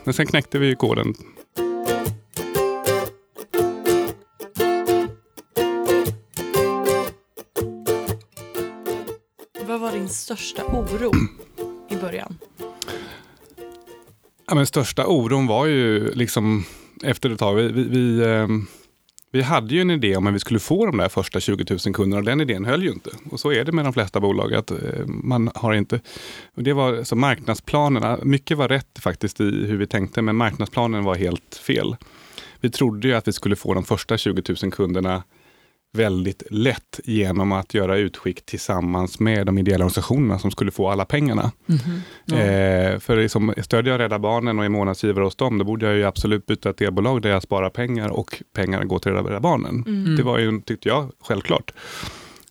men 0.03 0.13
sen 0.13 0.27
knäckte 0.27 0.59
vi 0.59 0.67
ju 0.67 0.75
koden. 0.75 1.13
Vad 9.67 9.79
var 9.79 9.91
din 9.91 10.09
största 10.09 10.63
oro 10.63 11.11
i 11.89 11.95
början? 11.95 12.37
Ja, 14.47 14.55
men 14.55 14.65
största 14.65 15.07
oron 15.07 15.47
var 15.47 15.65
ju 15.65 16.11
liksom 16.13 16.65
efter 17.03 17.29
ett 17.29 17.39
tag. 17.39 17.55
Vi, 17.55 17.67
vi, 17.67 17.83
vi, 17.83 18.25
ehm, 18.25 18.67
vi 19.31 19.41
hade 19.41 19.75
ju 19.75 19.81
en 19.81 19.91
idé 19.91 20.15
om 20.15 20.27
att 20.27 20.33
vi 20.33 20.39
skulle 20.39 20.59
få 20.59 20.85
de 20.85 20.97
där 20.97 21.09
första 21.09 21.39
20 21.39 21.65
000 21.85 21.93
kunderna 21.93 22.17
och 22.17 22.23
den 22.25 22.41
idén 22.41 22.65
höll 22.65 22.83
ju 22.83 22.91
inte. 22.91 23.09
Och 23.31 23.39
så 23.39 23.51
är 23.51 23.65
det 23.65 23.71
med 23.71 23.85
de 23.85 23.93
flesta 23.93 24.19
bolag. 24.19 24.53
att 24.53 24.71
eh, 24.71 25.05
man 25.05 25.51
har 25.55 25.73
inte... 25.73 25.99
Och 26.55 26.63
det 26.63 26.73
var 26.73 27.03
så 27.03 27.15
marknadsplanerna, 27.15 28.19
mycket 28.23 28.57
var 28.57 28.67
rätt 28.67 28.99
faktiskt 28.99 29.41
i 29.41 29.65
hur 29.65 29.77
vi 29.77 29.87
tänkte, 29.87 30.21
men 30.21 30.35
marknadsplanen 30.35 31.03
var 31.03 31.15
helt 31.15 31.55
fel. 31.55 31.95
Vi 32.59 32.69
trodde 32.69 33.07
ju 33.07 33.13
att 33.13 33.27
vi 33.27 33.33
skulle 33.33 33.55
få 33.55 33.73
de 33.73 33.83
första 33.83 34.17
20 34.17 34.55
000 34.63 34.71
kunderna 34.71 35.23
väldigt 35.93 36.43
lätt 36.49 36.99
genom 37.03 37.51
att 37.51 37.73
göra 37.73 37.97
utskick 37.97 38.45
tillsammans 38.45 39.19
med 39.19 39.45
de 39.45 39.57
ideella 39.57 39.85
organisationerna 39.85 40.39
som 40.39 40.51
skulle 40.51 40.71
få 40.71 40.89
alla 40.89 41.05
pengarna. 41.05 41.51
Mhm. 41.65 42.01
Ja. 42.25 42.37
Eh, 42.37 42.99
för 42.99 43.17
liksom, 43.17 43.53
stödjer 43.57 43.93
jag 43.93 43.99
Rädda 43.99 44.19
Barnen 44.19 44.59
och 44.59 44.65
är 44.65 44.69
månadsgivare 44.69 45.23
hos 45.23 45.35
dem, 45.35 45.57
då 45.57 45.65
borde 45.65 45.85
jag 45.85 45.95
ju 45.95 46.03
absolut 46.03 46.45
byta 46.45 46.69
ett 46.69 46.81
elbolag 46.81 47.21
där 47.21 47.29
jag 47.29 47.43
sparar 47.43 47.69
pengar 47.69 48.09
och 48.09 48.43
pengarna 48.55 48.85
går 48.85 48.99
till 48.99 49.11
Rädda 49.11 49.39
Barnen. 49.39 49.83
Mm. 49.87 50.15
Det 50.15 50.23
var 50.23 50.39
ju, 50.39 50.61
tyckte 50.61 50.89
jag, 50.89 51.11
självklart. 51.23 51.73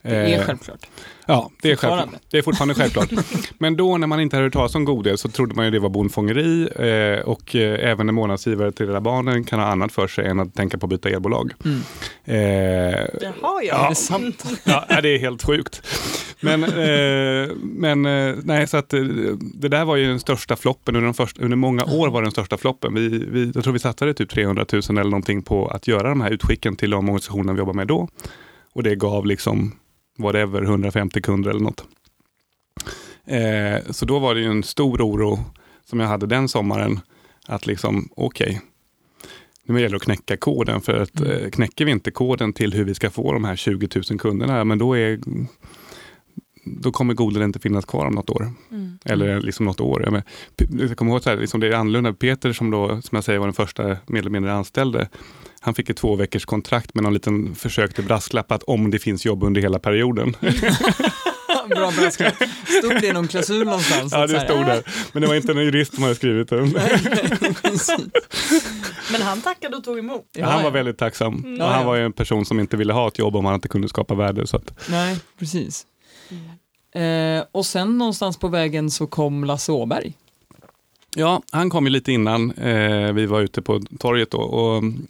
Det 0.02 0.16
är 0.16 0.38
Eh, 0.38 0.46
självklart. 0.46 0.86
Ja, 1.26 1.50
det 1.62 1.70
är 1.70 1.76
självklart. 1.76 2.22
Det 2.30 2.38
är 2.38 2.42
fortfarande 2.42 2.74
självklart. 2.74 3.10
Men 3.58 3.76
då 3.76 3.98
när 3.98 4.06
man 4.06 4.20
inte 4.20 4.36
hade 4.36 4.46
hört 4.46 4.52
talas 4.52 4.74
om 4.74 4.84
Godel 4.84 5.18
så 5.18 5.28
trodde 5.28 5.54
man 5.54 5.64
ju 5.64 5.70
det 5.70 5.78
var 5.78 5.88
bondfångeri 5.88 6.68
eh, 6.76 7.24
och 7.28 7.56
eh, 7.56 7.90
även 7.90 8.08
en 8.08 8.14
månadsgivare 8.14 8.72
till 8.72 8.86
Rädda 8.86 9.00
Barnen 9.00 9.44
kan 9.44 9.60
ha 9.60 9.66
annat 9.66 9.92
för 9.92 10.08
sig 10.08 10.26
än 10.26 10.40
att 10.40 10.54
tänka 10.54 10.78
på 10.78 10.86
att 10.86 10.90
byta 10.90 11.08
elbolag. 11.08 11.52
Mm. 11.64 11.80
Eh, 12.24 12.36
Jaha, 13.20 13.62
Är 13.62 13.66
ja. 13.66 13.88
det 13.88 13.94
sant? 13.94 14.44
Ja, 14.64 15.00
det 15.02 15.08
är 15.08 15.18
helt 15.18 15.42
sjukt. 15.42 15.82
Men, 16.40 16.64
eh, 16.64 17.48
men 17.62 18.02
nej, 18.44 18.66
så 18.66 18.76
att 18.76 18.94
det 19.40 19.68
där 19.68 19.84
var 19.84 19.96
ju 19.96 20.06
den 20.06 20.20
största 20.20 20.56
floppen 20.56 20.96
under, 20.96 21.06
de 21.06 21.14
första, 21.14 21.42
under 21.42 21.56
många 21.56 21.84
år 21.84 22.08
var 22.08 22.22
det 22.22 22.26
den 22.26 22.32
största 22.32 22.56
floppen. 22.56 22.94
Vi, 22.94 23.08
vi, 23.08 23.52
jag 23.54 23.64
tror 23.64 23.72
vi 23.72 23.78
satsade 23.78 24.14
typ 24.14 24.30
300 24.30 24.66
000 24.72 24.82
eller 24.88 25.04
någonting 25.04 25.42
på 25.42 25.68
att 25.68 25.88
göra 25.88 26.08
de 26.08 26.20
här 26.20 26.30
utskicken 26.30 26.76
till 26.76 26.90
de 26.90 26.98
organisationer 26.98 27.52
vi 27.52 27.58
jobbar 27.58 27.72
med 27.72 27.86
då. 27.86 28.08
Och 28.72 28.82
det 28.82 28.94
gav 28.94 29.26
liksom 29.26 29.72
whatever 30.22 30.62
150 30.62 31.22
kunder 31.22 31.50
eller 31.50 31.60
något. 31.60 31.84
Eh, 33.24 33.90
så 33.92 34.06
då 34.06 34.18
var 34.18 34.34
det 34.34 34.40
ju 34.40 34.46
en 34.46 34.62
stor 34.62 35.02
oro 35.02 35.38
som 35.84 36.00
jag 36.00 36.08
hade 36.08 36.26
den 36.26 36.48
sommaren 36.48 37.00
att 37.46 37.66
liksom 37.66 38.08
okej, 38.16 38.60
nu 39.64 39.74
gäller 39.80 39.90
det 39.90 39.96
att 39.96 40.02
knäcka 40.02 40.36
koden 40.36 40.80
för 40.80 40.98
att 40.98 41.20
Mm. 41.20 41.32
eh, 41.44 41.50
knäcker 41.50 41.84
vi 41.84 41.90
inte 41.90 42.10
koden 42.10 42.52
till 42.52 42.72
hur 42.74 42.84
vi 42.84 42.94
ska 42.94 43.10
få 43.10 43.32
de 43.32 43.44
här 43.44 43.56
20 43.56 43.88
000 44.10 44.18
kunderna, 44.18 44.64
men 44.64 44.78
då 44.78 44.94
är 44.98 45.20
då 46.64 46.92
kommer 46.92 47.14
Google 47.14 47.44
inte 47.44 47.58
finnas 47.58 47.84
kvar 47.84 48.06
om 48.06 48.14
något 48.14 48.30
år. 48.30 48.52
Mm. 48.70 48.98
Eller 49.04 49.40
liksom 49.40 49.66
något 49.66 49.80
år. 49.80 50.02
Jag, 50.02 50.12
men, 50.12 50.22
jag 50.88 50.96
kommer 50.96 51.12
ihåg 51.12 51.22
så 51.22 51.30
här, 51.30 51.36
liksom 51.36 51.60
det 51.60 51.66
är 51.66 51.72
annorlunda. 51.72 52.12
Peter 52.12 52.52
som 52.52 52.70
då, 52.70 52.88
som 52.88 53.16
jag 53.16 53.24
säger 53.24 53.38
var 53.38 53.46
den 53.46 53.54
första 53.54 53.96
mer 54.06 54.20
eller 54.20 54.30
mindre 54.30 54.52
anställde. 54.52 55.08
Han 55.60 55.74
fick 55.74 55.90
ett 55.90 55.96
två 55.96 56.16
veckors 56.16 56.44
kontrakt 56.44 56.94
med 56.94 57.04
någon 57.04 57.14
liten 57.14 57.54
försök 57.54 57.94
till 57.94 58.04
brasklapp 58.04 58.52
att 58.52 58.62
om 58.62 58.90
det 58.90 58.98
finns 58.98 59.24
jobb 59.24 59.42
under 59.42 59.60
hela 59.60 59.78
perioden. 59.78 60.36
Bra 61.68 61.90
brasklapp. 61.90 62.34
Stod 62.78 63.00
det 63.00 63.06
i 63.06 63.12
någon 63.12 63.28
klausul 63.28 63.64
någonstans? 63.64 64.12
ja, 64.12 64.24
Att 64.24 64.30
det 64.30 64.40
stod 64.40 64.66
där. 64.66 64.82
Men 65.12 65.22
det 65.22 65.28
var 65.28 65.34
inte 65.34 65.52
en 65.52 65.58
jurist 65.58 65.94
som 65.94 66.02
hade 66.02 66.14
skrivit 66.14 66.48
den. 66.48 66.72
Men 69.12 69.22
han 69.22 69.40
tackade 69.40 69.76
och 69.76 69.84
tog 69.84 69.98
emot. 69.98 70.28
Ja, 70.32 70.46
han 70.46 70.62
var 70.62 70.70
väldigt 70.70 70.98
tacksam. 70.98 71.34
Mm. 71.34 71.60
Och 71.60 71.68
han 71.68 71.86
var 71.86 71.96
ju 71.96 72.04
en 72.04 72.12
person 72.12 72.44
som 72.44 72.60
inte 72.60 72.76
ville 72.76 72.92
ha 72.92 73.08
ett 73.08 73.18
jobb 73.18 73.36
om 73.36 73.44
han 73.44 73.54
inte 73.54 73.68
kunde 73.68 73.88
skapa 73.88 74.14
värde. 74.14 74.46
Så 74.46 74.56
att, 74.56 74.88
Nej, 74.90 75.16
precis. 75.38 75.86
Eh, 76.92 77.44
och 77.52 77.66
sen 77.66 77.98
någonstans 77.98 78.38
på 78.38 78.48
vägen 78.48 78.90
så 78.90 79.06
kom 79.06 79.44
Lasse 79.44 79.72
Åberg. 79.72 80.12
Ja, 81.16 81.42
han 81.52 81.70
kom 81.70 81.86
ju 81.86 81.90
lite 81.90 82.12
innan 82.12 82.50
eh, 82.50 83.12
vi 83.12 83.26
var 83.26 83.40
ute 83.40 83.62
på 83.62 83.80
torget 83.98 84.30
då. 84.30 84.38
Och, 84.38 84.78
mm, 84.78 85.06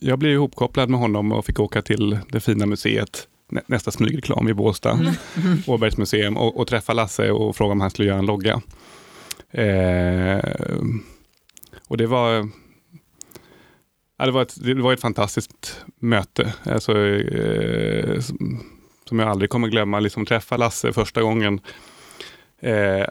jag 0.00 0.18
blev 0.18 0.32
ihopkopplad 0.32 0.88
med 0.90 1.00
honom 1.00 1.32
och 1.32 1.46
fick 1.46 1.60
åka 1.60 1.82
till 1.82 2.18
det 2.28 2.40
fina 2.40 2.66
museet 2.66 3.28
nä, 3.48 3.62
nästa 3.66 3.90
smygreklam 3.90 4.48
i 4.48 4.54
Båstad, 4.54 4.92
Mm. 4.92 5.14
Åbergs 5.66 5.96
museum 5.96 6.36
och, 6.36 6.56
och 6.60 6.66
träffa 6.66 6.92
Lasse 6.92 7.30
och 7.30 7.56
fråga 7.56 7.72
om 7.72 7.80
han 7.80 7.90
skulle 7.90 8.08
göra 8.08 8.18
en 8.18 8.26
logga. 8.26 8.62
Eh, 9.50 10.40
och 11.88 11.96
det 11.96 12.06
var 12.06 12.48
Ja, 14.16 14.26
det, 14.26 14.32
var 14.32 14.42
ett, 14.42 14.64
det 14.64 14.74
var 14.74 14.92
ett 14.92 15.00
fantastiskt 15.00 15.80
möte. 15.98 16.54
Alltså, 16.64 16.98
eh, 17.06 18.20
som, 19.12 19.18
jag 19.18 19.28
aldrig 19.28 19.50
kommer 19.50 19.68
glömma. 19.68 20.00
Liksom 20.00 20.26
träffa 20.26 20.56
Lasse 20.56 20.92
första 20.92 21.22
gången. 21.22 21.60
Eh, 22.62 23.06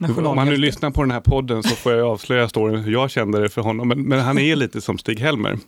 om 0.00 0.36
man 0.36 0.46
nu 0.48 0.56
lyssnar 0.56 0.90
på 0.90 1.02
den 1.02 1.10
här 1.10 1.20
podden 1.20 1.62
så 1.62 1.74
får 1.74 1.92
jag 1.92 2.08
avslöja 2.08 2.48
storyn 2.48 2.80
hur 2.80 2.92
jag 2.92 3.10
kände 3.10 3.40
det 3.40 3.48
för 3.48 3.62
honom. 3.62 3.88
Men, 3.88 4.02
men 4.02 4.20
han 4.20 4.38
är 4.38 4.56
lite 4.56 4.80
som 4.80 4.98
Stig-Helmer 4.98 5.58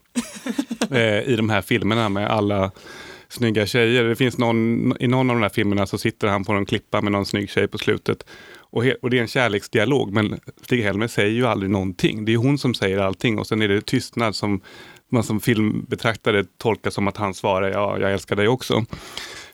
eh, 0.90 1.22
i 1.22 1.36
de 1.36 1.50
här 1.50 1.62
filmerna 1.62 2.08
med 2.08 2.30
alla 2.30 2.70
snygga 3.28 3.66
tjejer. 3.66 4.04
Det 4.04 4.16
finns 4.16 4.38
någon, 4.38 4.92
I 5.00 5.08
någon 5.08 5.30
av 5.30 5.36
de 5.36 5.42
här 5.42 5.50
filmerna 5.50 5.86
så 5.86 5.98
sitter 5.98 6.28
han 6.28 6.44
på 6.44 6.52
en 6.52 6.66
klippa 6.66 7.00
med 7.00 7.12
någon 7.12 7.26
snygg 7.26 7.50
tjej 7.50 7.68
på 7.68 7.78
slutet. 7.78 8.26
Och, 8.58 8.84
he, 8.84 8.94
och 9.02 9.10
det 9.10 9.18
är 9.18 9.22
en 9.22 9.28
kärleksdialog, 9.28 10.12
men 10.12 10.40
Stig-Helmer 10.62 11.08
säger 11.08 11.30
ju 11.30 11.46
aldrig 11.46 11.70
någonting. 11.70 12.24
Det 12.24 12.32
är 12.32 12.36
hon 12.36 12.58
som 12.58 12.74
säger 12.74 12.98
allting 12.98 13.38
och 13.38 13.46
sen 13.46 13.62
är 13.62 13.68
det 13.68 13.86
tystnad 13.86 14.34
som 14.34 14.60
man 15.12 15.22
som 15.22 15.40
filmbetraktare 15.40 16.44
tolkar 16.58 16.90
som 16.90 17.08
att 17.08 17.16
han 17.16 17.34
svarar 17.34 17.70
ja, 17.70 17.98
jag 17.98 18.12
älskar 18.12 18.36
dig 18.36 18.48
också. 18.48 18.84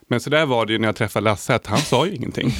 Men 0.07 0.19
så 0.19 0.29
där 0.29 0.45
var 0.45 0.65
det 0.65 0.73
ju 0.73 0.79
när 0.79 0.87
jag 0.87 0.95
träffade 0.95 1.23
Lasse, 1.23 1.55
att 1.55 1.67
han 1.67 1.79
sa 1.79 2.05
ju 2.05 2.15
ingenting. 2.15 2.51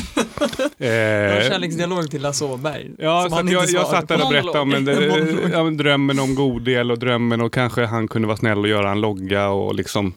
Eh, 0.79 1.49
kärleksdialog 1.49 2.11
till 2.11 2.21
Lasse 2.21 2.45
Åberg. 2.45 2.91
Ja, 2.97 3.27
så 3.29 3.41
jag, 3.51 3.69
jag 3.69 3.87
satt 3.87 4.07
där 4.07 4.23
och 4.23 4.29
berättade 4.29 4.59
om 4.59 4.73
en, 4.73 4.85
ja, 5.53 5.63
men 5.63 5.77
drömmen 5.77 6.19
om 6.19 6.35
god 6.35 6.61
del 6.61 6.91
och 6.91 6.99
drömmen 6.99 7.41
och 7.41 7.53
kanske 7.53 7.85
han 7.85 8.07
kunde 8.07 8.27
vara 8.27 8.37
snäll 8.37 8.59
och 8.59 8.67
göra 8.67 8.91
en 8.91 9.01
logga 9.01 9.49
och 9.49 9.75
liksom 9.75 10.13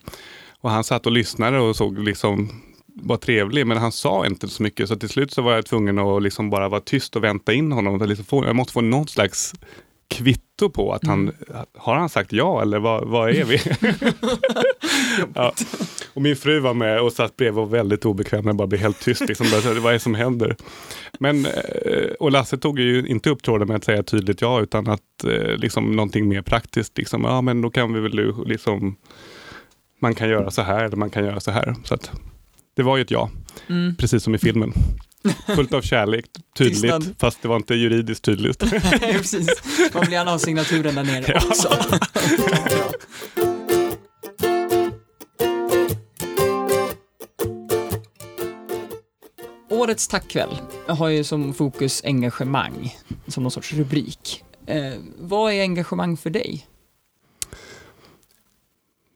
och 0.60 0.70
han 0.70 0.84
satt 0.84 1.06
och 1.06 1.12
lyssnade 1.12 1.58
och 1.58 1.76
såg 1.76 1.98
liksom 1.98 2.62
var 2.86 3.16
trevlig 3.16 3.66
men 3.66 3.76
han 3.76 3.92
sa 3.92 4.26
inte 4.26 4.48
så 4.48 4.62
mycket 4.62 4.88
så 4.88 4.96
till 4.96 5.08
slut 5.08 5.32
så 5.32 5.42
var 5.42 5.52
jag 5.52 5.66
tvungen 5.66 5.98
att 5.98 6.22
liksom 6.22 6.50
bara 6.50 6.68
vara 6.68 6.80
tyst 6.80 7.16
och 7.16 7.24
vänta 7.24 7.52
in 7.52 7.72
honom. 7.72 8.08
Liksom 8.08 8.24
få, 8.24 8.44
jag 8.44 8.56
måste 8.56 8.72
få 8.72 8.80
någon 8.80 9.08
slags 9.08 9.54
kvitto 10.12 10.71
på 10.71 10.92
att 10.92 11.07
han, 11.07 11.21
Mm. 11.21 11.35
har 11.78 11.95
han 11.97 12.09
sagt 12.09 12.33
ja 12.33 12.62
eller 12.62 12.78
vad, 12.78 13.09
vad 13.09 13.31
är 13.31 13.45
vi? 13.45 13.59
ja. 15.35 15.52
Och 16.14 16.23
min 16.23 16.37
fru 16.37 16.61
var 16.61 16.75
med 16.75 17.00
och 17.00 17.12
satt 17.12 17.37
bredvid 17.37 17.59
och 17.62 17.71
var 17.71 17.78
väldigt 17.78 18.04
obekväm 18.04 18.45
när 18.45 18.52
bara 18.52 18.66
blev 18.66 18.81
helt 18.81 19.00
tyst. 19.00 19.28
Liksom, 19.28 19.47
bara, 19.50 19.81
vad 19.81 19.90
är 19.90 19.92
det 19.92 19.99
som 19.99 20.14
händer? 20.14 20.57
Men, 21.19 21.47
eh, 21.47 22.11
och 22.21 22.31
Lasse 22.33 22.59
tog 22.59 22.78
ju 22.78 23.07
inte 23.07 23.31
upp 23.31 23.42
tråden 23.42 23.69
med 23.69 23.76
att 23.76 23.85
säga 23.85 24.02
tydligt 24.02 24.40
ja 24.40 24.61
utan 24.61 24.88
att 24.88 25.25
eh, 25.25 25.57
liksom 25.57 25.97
någonting 25.97 26.28
mer 26.28 26.42
praktiskt. 26.42 26.99
Liksom, 26.99 27.25
ja 27.25 27.40
men 27.40 27.62
då 27.62 27.71
kan 27.71 27.92
vi 27.92 28.00
väl 28.00 28.47
liksom 28.47 28.97
man 30.00 30.14
kan 30.14 30.28
göra 30.28 30.50
så 30.50 30.62
här 30.62 30.85
eller 30.85 30.97
man 30.97 31.11
kan 31.11 31.25
göra 31.25 31.40
så 31.40 31.50
här. 31.50 31.75
Så 31.85 31.95
att, 31.95 32.11
det 32.76 32.83
var 32.83 32.97
ju 32.97 33.02
ett 33.02 33.11
ja, 33.11 33.31
Mm. 33.69 33.97
precis 33.97 34.23
som 34.23 34.35
i 34.35 34.38
filmen. 34.38 34.73
Fullt 35.47 35.73
av 35.75 35.83
kärlek, 35.83 36.25
tydligt, 36.59 36.81
Tystnad. 36.83 37.14
fast 37.19 37.43
det 37.43 37.49
var 37.49 37.57
inte 37.57 37.75
juridiskt 37.75 38.25
tydligt. 38.25 38.59
Precis. 39.00 39.49
Man 39.95 40.02
vill 40.02 40.12
gärna 40.12 40.31
ha 40.31 40.38
signaturen 40.38 40.95
där 40.95 41.05
nere 41.05 41.35
också. 41.49 41.69
Årets 49.71 50.09
tackkväll 50.09 50.57
har 50.87 51.09
ju 51.09 51.25
som 51.25 51.55
fokus 51.55 52.02
engagemang, 52.05 52.97
som 53.26 53.43
någon 53.43 53.50
sorts 53.50 53.73
rubrik. 53.73 54.45
Eh, 54.67 54.93
vad 55.19 55.52
är 55.52 55.61
engagemang 55.61 56.17
för 56.17 56.31
dig? 56.31 56.67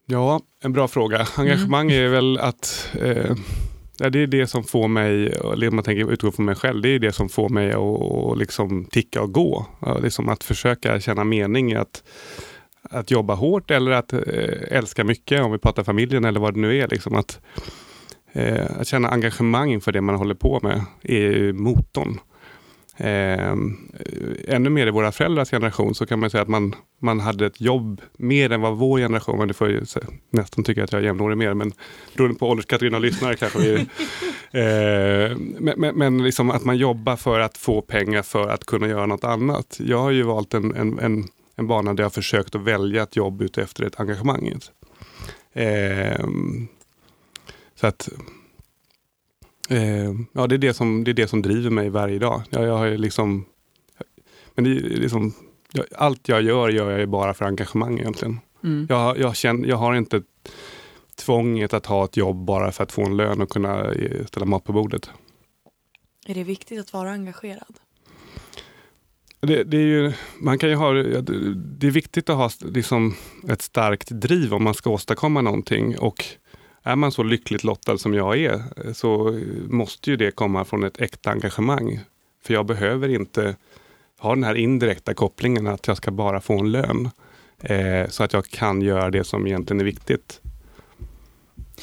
Ja, 0.06 0.40
en 0.62 0.72
bra 0.72 0.88
fråga. 0.88 1.26
Engagemang 1.36 1.92
är 1.92 2.08
väl 2.08 2.38
att 2.38 2.88
eh, 3.00 3.36
ja, 3.98 4.10
det 4.10 4.22
är 4.22 4.26
det 4.26 4.46
som 4.46 4.64
får 4.64 4.88
mig, 4.88 5.26
eller 5.52 5.70
man 5.70 5.84
tänker 5.84 6.12
utgå 6.12 6.32
från 6.32 6.46
mig 6.46 6.54
själv, 6.54 6.82
det 6.82 6.88
är 6.88 6.98
det 6.98 7.12
som 7.12 7.28
får 7.28 7.48
mig 7.48 7.72
att 7.72 8.32
att 8.32 8.38
liksom 8.38 8.84
ticka 8.84 9.22
och 9.22 9.32
gå. 9.32 9.66
Liksom 10.02 10.28
att 10.28 10.44
försöka 10.44 11.00
känna 11.00 11.24
mening 11.24 11.72
i 11.72 11.76
att, 11.76 12.02
att 12.82 13.10
jobba 13.10 13.34
hårt 13.34 13.70
eller 13.70 13.90
att 13.90 14.12
eh, 14.12 14.20
älska 14.70 15.04
mycket, 15.04 15.42
om 15.42 15.52
vi 15.52 15.58
pratar 15.58 15.84
familjen 15.84 16.24
eller 16.24 16.40
vad 16.40 16.54
det 16.54 16.60
nu 16.60 16.78
är. 16.78 16.88
Liksom 16.88 17.14
att, 17.14 17.40
eh, 18.32 18.80
att 18.80 18.86
känna 18.86 19.08
engagemang 19.08 19.80
för 19.80 19.92
det 19.92 20.00
man 20.00 20.14
håller 20.14 20.34
på 20.34 20.60
med 20.62 20.84
är 21.02 21.52
motorn. 21.52 22.20
Eh, 22.98 23.56
ännu 24.48 24.70
mer 24.70 24.86
i 24.86 24.90
våra 24.90 25.12
föräldrars 25.12 25.50
generation 25.50 25.94
så 25.94 26.06
kan 26.06 26.18
man 26.20 26.30
säga 26.30 26.42
att 26.42 26.48
man, 26.48 26.74
man 26.98 27.20
hade 27.20 27.46
ett 27.46 27.60
jobb 27.60 28.00
mer 28.16 28.52
än 28.52 28.60
vad 28.60 28.76
vår 28.76 28.98
generation, 28.98 29.38
men 29.38 29.48
det 29.48 29.54
får 29.54 29.84
så- 29.84 30.00
nästan 30.30 30.64
tycka 30.64 30.84
att 30.84 30.92
jag 30.92 31.00
är 31.00 31.04
jämnårig 31.06 31.38
mer, 31.38 31.54
men 31.54 31.72
beroende 32.16 32.38
på 32.38 32.48
ålderskategorin 32.50 32.94
av 32.94 33.00
lyssnare 33.00 33.36
kanske 33.36 33.58
vi, 33.58 33.74
eh, 34.60 35.36
men, 35.58 35.74
men, 35.80 35.94
men 35.98 36.22
liksom 36.24 36.50
att 36.50 36.64
man 36.64 36.76
jobbar 36.76 37.16
för 37.16 37.40
att 37.40 37.56
få 37.56 37.80
pengar 37.82 38.22
för 38.22 38.48
att 38.48 38.64
kunna 38.66 38.88
göra 38.88 39.06
något 39.06 39.24
annat. 39.24 39.76
Jag 39.80 39.98
har 39.98 40.10
ju 40.10 40.22
valt 40.22 40.54
en, 40.54 40.74
en, 40.74 40.98
en, 40.98 41.24
en 41.56 41.66
bana 41.66 41.94
där 41.94 42.02
jag 42.02 42.06
har 42.06 42.10
försökt 42.10 42.54
att 42.54 42.62
välja 42.64 43.02
ett 43.02 43.16
jobb 43.16 43.42
utefter 43.42 43.84
ett 43.84 44.00
engagemang. 44.00 44.52
Eh, 45.52 46.26
så 47.80 47.86
att 47.86 48.08
Eh, 49.68 50.12
ja, 50.32 50.46
det 50.46 50.54
är 50.54 50.58
det, 50.58 50.74
som, 50.74 51.04
det 51.04 51.10
är 51.10 51.14
det 51.14 51.28
som 51.28 51.42
driver 51.42 51.70
mig 51.70 51.90
varje 51.90 52.18
dag. 52.18 52.42
Jag, 52.50 52.64
jag 52.64 52.76
har 52.76 52.90
liksom, 52.90 53.46
men 54.54 54.64
det 54.64 54.70
är 54.70 54.80
liksom, 54.80 55.34
jag, 55.72 55.86
allt 55.96 56.28
jag 56.28 56.42
gör, 56.42 56.68
gör 56.68 56.90
jag 56.90 57.00
ju 57.00 57.06
bara 57.06 57.34
för 57.34 57.44
engagemang 57.44 57.98
egentligen. 57.98 58.40
Mm. 58.64 58.86
Jag, 58.88 59.18
jag, 59.18 59.36
känner, 59.36 59.68
jag 59.68 59.76
har 59.76 59.94
inte 59.94 60.22
tvånget 61.14 61.74
att 61.74 61.86
ha 61.86 62.04
ett 62.04 62.16
jobb 62.16 62.44
bara 62.44 62.72
för 62.72 62.82
att 62.82 62.92
få 62.92 63.02
en 63.02 63.16
lön 63.16 63.42
och 63.42 63.50
kunna 63.50 63.84
eh, 63.84 64.26
ställa 64.26 64.46
mat 64.46 64.64
på 64.64 64.72
bordet. 64.72 65.10
Är 66.26 66.34
det 66.34 66.44
viktigt 66.44 66.80
att 66.80 66.92
vara 66.92 67.10
engagerad? 67.10 67.76
Det, 69.40 69.64
det, 69.64 69.76
är 69.76 69.86
ju, 69.86 70.12
man 70.40 70.58
kan 70.58 70.68
ju 70.68 70.74
ha, 70.74 70.92
det 70.92 71.86
är 71.86 71.90
viktigt 71.90 72.30
att 72.30 72.36
ha 72.36 72.50
liksom 72.60 73.14
ett 73.48 73.62
starkt 73.62 74.10
driv 74.10 74.54
om 74.54 74.64
man 74.64 74.74
ska 74.74 74.90
åstadkomma 74.90 75.40
någonting. 75.40 75.98
Och 75.98 76.24
är 76.86 76.96
man 76.96 77.12
så 77.12 77.22
lyckligt 77.22 77.64
lottad 77.64 77.98
som 77.98 78.14
jag 78.14 78.38
är 78.38 78.62
så 78.92 79.40
måste 79.68 80.10
ju 80.10 80.16
det 80.16 80.30
komma 80.30 80.64
från 80.64 80.84
ett 80.84 81.00
äkta 81.00 81.30
engagemang. 81.30 82.00
För 82.44 82.54
jag 82.54 82.66
behöver 82.66 83.08
inte 83.08 83.56
ha 84.18 84.34
den 84.34 84.44
här 84.44 84.54
indirekta 84.54 85.14
kopplingen 85.14 85.66
att 85.66 85.86
jag 85.86 85.96
ska 85.96 86.10
bara 86.10 86.40
få 86.40 86.58
en 86.58 86.72
lön. 86.72 87.10
Eh, 87.58 88.08
så 88.08 88.24
att 88.24 88.32
jag 88.32 88.46
kan 88.46 88.82
göra 88.82 89.10
det 89.10 89.24
som 89.24 89.46
egentligen 89.46 89.80
är 89.80 89.84
viktigt. 89.84 90.40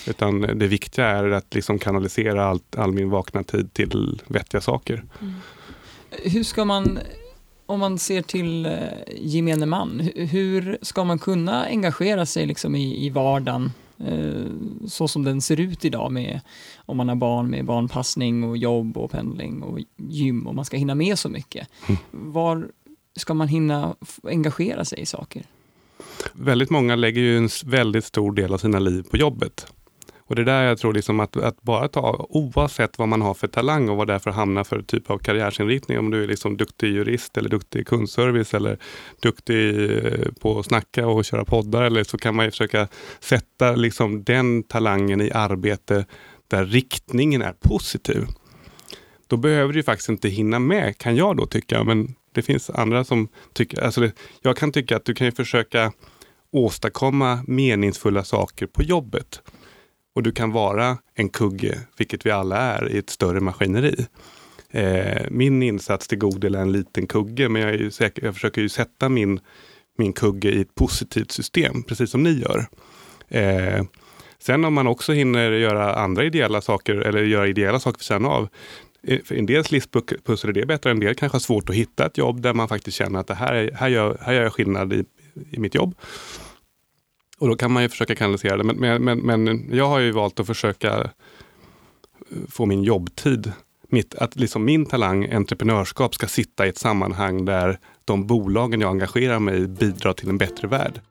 Utan 0.07 0.41
det 0.41 0.67
viktiga 0.67 1.05
är 1.05 1.29
att 1.29 1.55
liksom 1.55 1.79
kanalisera 1.79 2.45
allt, 2.45 2.75
all 2.75 2.91
min 2.91 3.09
vakna 3.09 3.43
tid 3.43 3.73
till 3.73 4.21
vettiga 4.27 4.61
saker. 4.61 5.03
Mm. 5.21 5.33
Hur 6.09 6.43
ska 6.43 6.65
man, 6.65 6.99
om 7.65 7.79
man 7.79 7.99
ser 7.99 8.21
till 8.21 8.65
eh, 8.65 8.71
gemene 9.17 9.65
man, 9.65 10.09
hur 10.15 10.77
ska 10.81 11.03
man 11.03 11.19
kunna 11.19 11.65
engagera 11.65 12.25
sig 12.25 12.45
liksom 12.45 12.75
i, 12.75 13.05
i 13.05 13.09
vardagen 13.09 13.71
så 14.87 15.07
som 15.07 15.23
den 15.23 15.41
ser 15.41 15.59
ut 15.59 15.85
idag 15.85 16.11
med 16.11 16.41
om 16.75 16.97
man 16.97 17.09
har 17.09 17.15
barn 17.15 17.49
med 17.49 17.65
barnpassning 17.65 18.43
och 18.43 18.57
jobb 18.57 18.97
och 18.97 19.11
pendling 19.11 19.63
och 19.63 19.79
gym 19.97 20.47
och 20.47 20.55
man 20.55 20.65
ska 20.65 20.77
hinna 20.77 20.95
med 20.95 21.19
så 21.19 21.29
mycket. 21.29 21.67
Mm. 21.87 22.01
Var 22.11 22.67
ska 23.15 23.33
man 23.33 23.47
hinna 23.47 23.95
engagera 24.23 24.85
sig 24.85 24.99
i 24.99 25.05
saker? 25.05 25.43
väldigt 26.33 26.69
många 26.69 26.95
lägger 26.95 27.21
ju 27.21 27.37
en 27.37 27.49
väldigt 27.65 28.05
stor 28.05 28.31
del 28.31 28.53
av 28.53 28.57
sina 28.57 28.79
liv 28.79 29.03
på 29.11 29.17
jobbet. 29.17 29.67
Och 30.33 30.37
det 30.37 30.41
är 30.41 30.45
där 30.45 30.63
jag 30.63 30.77
tror 30.77 30.93
liksom 30.93 31.19
att, 31.19 31.37
att 31.37 31.61
bara 31.61 31.87
ta, 31.87 32.25
oavsett 32.29 32.97
vad 32.97 33.07
man 33.07 33.21
har 33.21 33.33
för 33.33 33.47
talang 33.47 33.89
och 33.89 33.97
vad 33.97 34.07
det 34.07 34.13
är 34.13 34.19
för 34.19 34.31
hamna 34.31 34.63
för 34.63 34.81
typ 34.81 35.09
av 35.09 35.17
karriärsinriktning, 35.17 35.99
om 35.99 36.11
du 36.11 36.23
är 36.23 36.27
liksom 36.27 36.57
duktig 36.57 36.87
jurist 36.87 37.37
eller 37.37 37.49
duktig 37.49 37.87
kundservice 37.87 38.53
eller 38.53 38.77
duktig 39.21 39.91
eh, 39.91 40.31
på 40.41 40.59
att 40.59 40.65
snacka 40.65 41.07
och 41.07 41.25
köra 41.25 41.45
poddar, 41.45 41.83
eller 41.83 42.03
så 42.03 42.17
kan 42.17 42.35
man 42.35 42.45
ju 42.45 42.51
försöka 42.51 42.87
sätta 43.19 43.75
liksom 43.75 44.23
den 44.23 44.63
talangen 44.63 45.21
i 45.21 45.31
arbete 45.31 46.05
där 46.47 46.65
riktningen 46.65 47.41
är 47.41 47.53
positiv. 47.59 48.25
Då 49.27 49.37
behöver 49.37 49.73
du 49.73 49.79
ju 49.79 49.83
faktiskt 49.83 50.09
inte 50.09 50.29
hinna 50.29 50.59
med, 50.59 50.97
kan 50.97 51.15
jag 51.15 51.37
då 51.37 51.45
tycka, 51.45 51.83
men 51.83 52.15
det 52.31 52.41
finns 52.41 52.69
andra 52.69 53.03
som 53.03 53.27
tycker, 53.53 53.81
alltså 53.81 54.01
det, 54.01 54.11
jag 54.41 54.57
kan 54.57 54.71
tycka 54.71 54.95
att 54.95 55.05
du 55.05 55.13
kan 55.13 55.27
ju 55.27 55.31
försöka 55.31 55.91
åstadkomma 56.51 57.43
meningsfulla 57.47 58.23
saker 58.23 58.67
på 58.67 58.83
jobbet. 58.83 59.41
Och 60.15 60.23
du 60.23 60.31
kan 60.31 60.51
vara 60.51 60.97
en 61.15 61.29
kugge, 61.29 61.79
vilket 61.97 62.25
vi 62.25 62.31
alla 62.31 62.57
är, 62.57 62.91
i 62.91 62.97
ett 62.97 63.09
större 63.09 63.39
maskineri. 63.39 64.05
Eh, 64.69 65.21
min 65.29 65.63
insats 65.63 66.07
till 66.07 66.17
god 66.17 66.41
del 66.41 66.55
är 66.55 66.59
en 66.59 66.71
liten 66.71 67.07
kugge, 67.07 67.49
men 67.49 67.61
jag, 67.61 67.71
är 67.71 67.77
ju 67.77 67.91
säker, 67.91 68.25
jag 68.25 68.33
försöker 68.33 68.61
ju 68.61 68.69
sätta 68.69 69.09
min, 69.09 69.39
min 69.97 70.13
kugge 70.13 70.49
i 70.49 70.61
ett 70.61 70.75
positivt 70.75 71.31
system, 71.31 71.83
precis 71.83 72.11
som 72.11 72.23
ni 72.23 72.31
gör. 72.31 72.65
Eh, 73.27 73.83
sen 74.39 74.65
om 74.65 74.73
man 74.73 74.87
också 74.87 75.13
hinner 75.13 75.51
göra 75.51 75.95
andra 75.95 76.23
ideella 76.23 76.61
saker, 76.61 76.95
eller 76.95 77.23
göra 77.23 77.47
ideella 77.47 77.79
saker 77.79 77.97
för 77.97 78.05
sen 78.05 78.25
av, 78.25 78.47
eh, 79.07 79.19
för 79.23 79.35
en 79.35 79.45
dels 79.45 79.71
livspussel 79.71 80.49
är 80.49 80.53
det 80.53 80.65
bättre, 80.65 80.91
en 80.91 80.99
del 80.99 81.15
kanske 81.15 81.35
har 81.35 81.39
svårt 81.39 81.69
att 81.69 81.75
hitta 81.75 82.05
ett 82.05 82.17
jobb 82.17 82.41
där 82.41 82.53
man 82.53 82.67
faktiskt 82.67 82.97
känner 82.97 83.19
att 83.19 83.27
det 83.27 83.35
här, 83.35 83.71
här, 83.73 83.87
gör, 83.87 84.17
här 84.21 84.33
gör 84.33 84.43
jag 84.43 84.53
skillnad 84.53 84.93
i, 84.93 85.05
i 85.51 85.59
mitt 85.59 85.75
jobb 85.75 85.95
och 87.39 87.47
då 87.47 87.55
kan 87.55 87.71
man 87.71 87.83
ju 87.83 87.89
försöka 87.89 88.15
kanalisera 88.15 88.57
det. 88.57 88.63
Men, 88.63 89.03
men, 89.03 89.19
men, 89.19 89.69
jag 89.75 89.87
har 89.87 89.99
ju 89.99 90.11
valt 90.11 90.39
att 90.39 90.47
försöka 90.47 90.97
eh, 91.01 91.07
få 92.49 92.65
min 92.65 92.83
jobbtid, 92.83 93.51
mitt, 93.89 94.15
att 94.15 94.35
liksom 94.35 94.65
min 94.65 94.85
talang, 94.85 95.31
entreprenörskap, 95.31 96.15
ska 96.15 96.27
sitta 96.27 96.65
i 96.65 96.69
ett 96.69 96.77
sammanhang 96.77 97.45
där 97.45 97.79
de 98.05 98.27
bolagen 98.27 98.81
jag 98.81 98.89
engagerar 98.89 99.39
mig 99.39 99.61
i 99.61 99.67
bidrar 99.67 100.13
till 100.13 100.29
en 100.29 100.37
bättre 100.37 100.67
värld. 100.67 101.01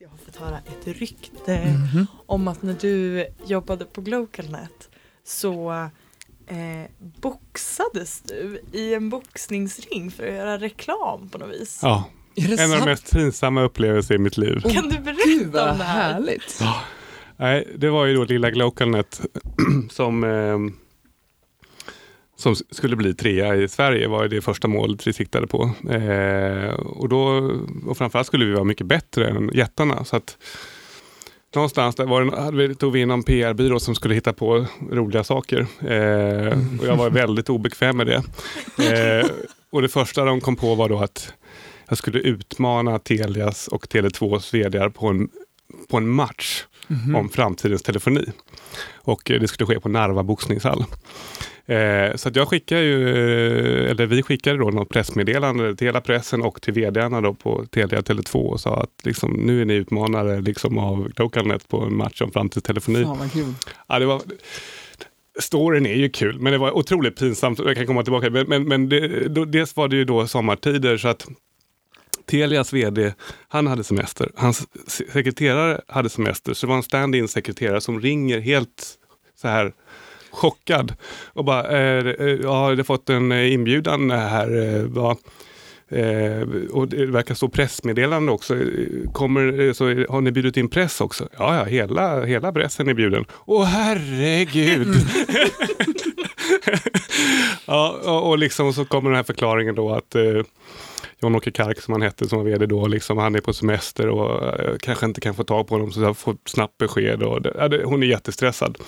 Jag 0.00 0.08
har 0.08 0.18
fått 0.24 0.36
höra 0.36 0.58
ett 0.58 0.86
rykte 0.86 1.64
Mhm. 1.94 2.06
om 2.26 2.48
att 2.48 2.62
när 2.62 2.74
du 2.80 3.26
jobbade 3.46 3.84
på 3.84 4.00
Glocalnet 4.00 4.90
så 5.24 5.72
eh, 6.46 6.90
boxades 7.92 8.22
du 8.22 8.60
i 8.72 8.94
en 8.94 9.08
boxningsring 9.10 10.10
för 10.10 10.26
att 10.26 10.34
göra 10.34 10.58
reklam 10.58 11.28
på 11.28 11.38
något 11.38 11.50
vis. 11.60 11.80
Ja, 11.82 12.04
Är 12.36 12.48
det 12.48 12.62
en 12.62 12.64
av 12.64 12.68
de 12.70 12.72
sant? 12.76 12.84
mest 12.84 13.12
pinsamma 13.12 13.62
upplevelser 13.62 14.14
i 14.14 14.18
mitt 14.18 14.36
liv. 14.36 14.60
Kan 14.60 14.88
du 14.88 14.96
Gud 14.96 15.04
berätta 15.04 15.64
vad 15.64 15.70
om 15.72 15.78
det 15.78 15.84
här? 15.84 16.12
härligt. 16.12 16.60
Nej, 17.36 17.68
det 17.76 17.90
var 17.90 18.04
ju 18.06 18.14
då 18.14 18.24
lilla 18.24 18.50
Glocalnet 18.50 19.20
som, 19.90 20.24
eh, 20.24 20.58
som 22.36 22.54
skulle 22.70 22.96
bli 22.96 23.14
trea 23.14 23.54
i 23.56 23.68
Sverige 23.68 24.08
var 24.08 24.22
ju 24.22 24.28
det 24.28 24.40
första 24.40 24.68
målet 24.68 25.06
vi 25.06 25.12
siktade 25.12 25.46
på. 25.46 25.70
Eh, 25.90 26.70
och, 26.74 27.08
då, 27.08 27.50
och 27.86 27.96
framförallt 27.96 28.26
skulle 28.26 28.44
vi 28.44 28.52
vara 28.52 28.64
mycket 28.64 28.86
bättre 28.86 29.28
än 29.28 29.50
jättarna. 29.54 30.04
Så 30.04 30.16
att, 30.16 30.38
någonstans 31.54 31.94
där 31.94 32.06
var 32.06 32.24
det, 32.24 32.40
hade 32.40 32.68
vi, 32.68 32.74
tog 32.74 32.92
vi 32.92 33.00
in 33.00 33.08
någon 33.08 33.22
PR-byrå 33.22 33.80
som 33.80 33.94
skulle 33.94 34.14
hitta 34.14 34.32
på 34.32 34.66
roliga 34.90 35.24
saker. 35.24 35.60
Eh, 35.80 36.58
och 36.80 36.86
jag 36.86 36.96
var 36.96 37.10
väldigt 37.10 37.50
obekväm 37.50 37.96
med 37.96 38.06
det. 38.06 38.22
Eh, 38.92 39.26
och 39.70 39.82
det 39.82 39.88
första 39.88 40.24
de 40.24 40.40
kom 40.40 40.56
på 40.56 40.74
var 40.74 40.88
då 40.88 40.98
att 40.98 41.34
jag 41.88 41.98
skulle 41.98 42.18
utmana 42.18 42.98
Telias 42.98 43.68
och 43.68 43.86
Tele2s 43.86 44.52
vd 44.52 44.90
på 44.90 45.06
en, 45.06 45.28
på 45.90 45.96
en 45.96 46.08
match 46.08 46.64
Mhm. 46.92 47.14
om 47.14 47.28
framtidens 47.28 47.82
telefoni. 47.82 48.24
Och 48.94 49.30
eh, 49.30 49.40
det 49.40 49.48
skulle 49.48 49.66
ske 49.66 49.80
på 49.80 49.88
Narva 49.88 50.22
boxningshall. 50.22 50.84
Eh, 51.66 52.16
så 52.16 52.28
att 52.28 52.36
jag 52.36 52.48
skickade 52.48 52.82
ju, 52.82 53.08
eh, 53.08 53.90
eller 53.90 54.06
vi 54.06 54.22
skickade 54.22 54.58
då 54.58 54.70
något 54.70 54.88
pressmeddelande 54.88 55.76
till 55.76 55.86
hela 55.86 56.00
pressen 56.00 56.42
och 56.42 56.62
till 56.62 56.74
vdarna 56.74 57.20
då 57.20 57.34
på 57.34 57.66
Telia 57.66 58.00
Tele2 58.00 58.36
och 58.36 58.60
sa 58.60 58.76
att 58.82 59.06
liksom, 59.06 59.32
nu 59.32 59.60
är 59.60 59.64
ni 59.64 59.74
utmanare 59.74 60.40
liksom 60.40 60.78
av 60.78 61.08
Glocalnet 61.08 61.68
på 61.68 61.80
en 61.80 61.96
match 61.96 62.22
om 62.22 62.30
framtidens 62.30 62.64
telefoni. 62.64 63.04
Fan 63.04 63.18
vad 63.18 63.32
kul. 63.32 63.54
Ja, 63.88 63.98
det 63.98 64.06
var, 64.06 64.22
storyn 65.40 65.86
är 65.86 65.94
ju 65.94 66.08
kul, 66.08 66.40
men 66.40 66.52
det 66.52 66.58
var 66.58 66.76
otroligt 66.76 67.18
pinsamt. 67.18 67.58
Jag 67.58 67.76
kan 67.76 67.86
komma 67.86 68.02
tillbaka. 68.02 68.30
Men, 68.30 68.46
men, 68.48 68.68
men 68.68 68.88
det, 68.88 69.28
då, 69.28 69.44
dels 69.44 69.76
var 69.76 69.88
det 69.88 69.96
ju 69.96 70.04
då 70.04 70.26
sommartider 70.26 70.96
så 70.96 71.08
att 71.08 71.26
Telias 72.32 72.72
vd, 72.72 73.12
han 73.48 73.66
hade 73.66 73.84
semester. 73.84 74.30
Hans 74.36 74.68
se- 74.86 75.10
sekreterare 75.10 75.80
hade 75.88 76.08
semester. 76.08 76.54
Så 76.54 76.66
det 76.66 76.68
var 76.70 76.76
en 76.76 76.82
stand-in 76.82 77.28
sekreterare 77.28 77.80
som 77.80 78.00
ringer 78.00 78.40
helt 78.40 78.98
så 79.40 79.48
här 79.48 79.72
chockad 80.30 80.94
och 81.32 81.44
bara, 81.44 81.68
eh, 81.68 82.06
ja, 82.42 82.70
jag 82.70 82.76
har 82.76 82.82
fått 82.82 83.10
en 83.10 83.32
eh, 83.32 83.52
inbjudan 83.52 84.10
här. 84.10 84.76
Eh, 84.76 84.82
va? 84.82 85.16
Eh, 85.88 86.48
och 86.70 86.88
det 86.88 87.06
verkar 87.06 87.34
stå 87.34 87.48
pressmeddelande 87.48 88.32
också. 88.32 88.56
Kommer, 89.12 89.60
eh, 89.60 89.72
så 89.72 89.84
har 89.84 90.20
ni 90.20 90.32
bjudit 90.32 90.56
in 90.56 90.68
press 90.68 91.00
också? 91.00 91.28
Ja, 91.38 91.56
ja, 91.56 91.64
hela, 91.64 92.24
hela 92.24 92.52
pressen 92.52 92.88
är 92.88 92.94
bjuden. 92.94 93.24
Åh 93.46 93.64
herregud! 93.64 94.88
ja, 97.66 97.96
och, 98.04 98.28
och 98.28 98.38
liksom 98.38 98.72
så 98.72 98.84
kommer 98.84 99.10
den 99.10 99.16
här 99.16 99.22
förklaringen 99.22 99.74
då 99.74 99.94
att 99.94 100.14
eh, 100.14 100.42
John-Åke 101.22 101.50
Kark 101.50 101.80
som 101.80 101.92
han 101.92 102.02
hette 102.02 102.28
som 102.28 102.38
var 102.38 102.44
vd 102.44 102.66
då, 102.66 102.86
liksom, 102.86 103.18
han 103.18 103.34
är 103.34 103.40
på 103.40 103.52
semester 103.52 104.08
och 104.08 104.60
eh, 104.60 104.76
kanske 104.80 105.06
inte 105.06 105.20
kan 105.20 105.34
få 105.34 105.44
tag 105.44 105.68
på 105.68 105.74
honom 105.74 105.92
så 105.92 106.00
jag 106.00 106.16
får 106.16 106.36
snabbt 106.44 106.78
besked. 106.78 107.22
Och 107.22 107.42
det, 107.42 107.54
ja, 107.58 107.68
det, 107.68 107.84
hon 107.84 108.02
är 108.02 108.06
jättestressad. 108.06 108.78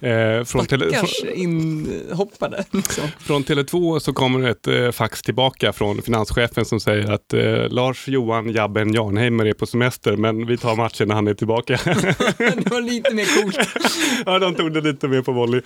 Eh, 0.00 0.44
från, 0.44 0.66
tele, 0.66 0.84
från, 0.84 1.08
Stackars 1.08 1.24
inhoppade. 1.34 2.64
Liksom. 2.70 3.04
från 3.18 3.44
Tele2 3.44 3.98
så 3.98 4.12
kommer 4.12 4.48
ett 4.48 4.66
eh, 4.66 4.90
fax 4.90 5.22
tillbaka 5.22 5.72
från 5.72 6.02
finanschefen 6.02 6.64
som 6.64 6.80
säger 6.80 7.12
att 7.12 7.32
eh, 7.32 7.68
Lars 7.68 8.08
Johan 8.08 8.52
Jabben 8.52 8.92
Janheimer 8.92 9.46
är 9.46 9.52
på 9.52 9.66
semester 9.66 10.16
men 10.16 10.46
vi 10.46 10.56
tar 10.56 10.76
matchen 10.76 11.08
när 11.08 11.14
han 11.14 11.28
är 11.28 11.34
tillbaka. 11.34 11.80
Det 11.84 12.70
var 12.70 12.80
lite 12.80 13.14
mer 13.14 13.42
coolt. 13.42 13.58
ja, 14.26 14.38
de 14.38 14.54
tog 14.54 14.72
det 14.72 14.80
lite 14.80 15.08
mer 15.08 15.22
på 15.22 15.32
volley. 15.32 15.60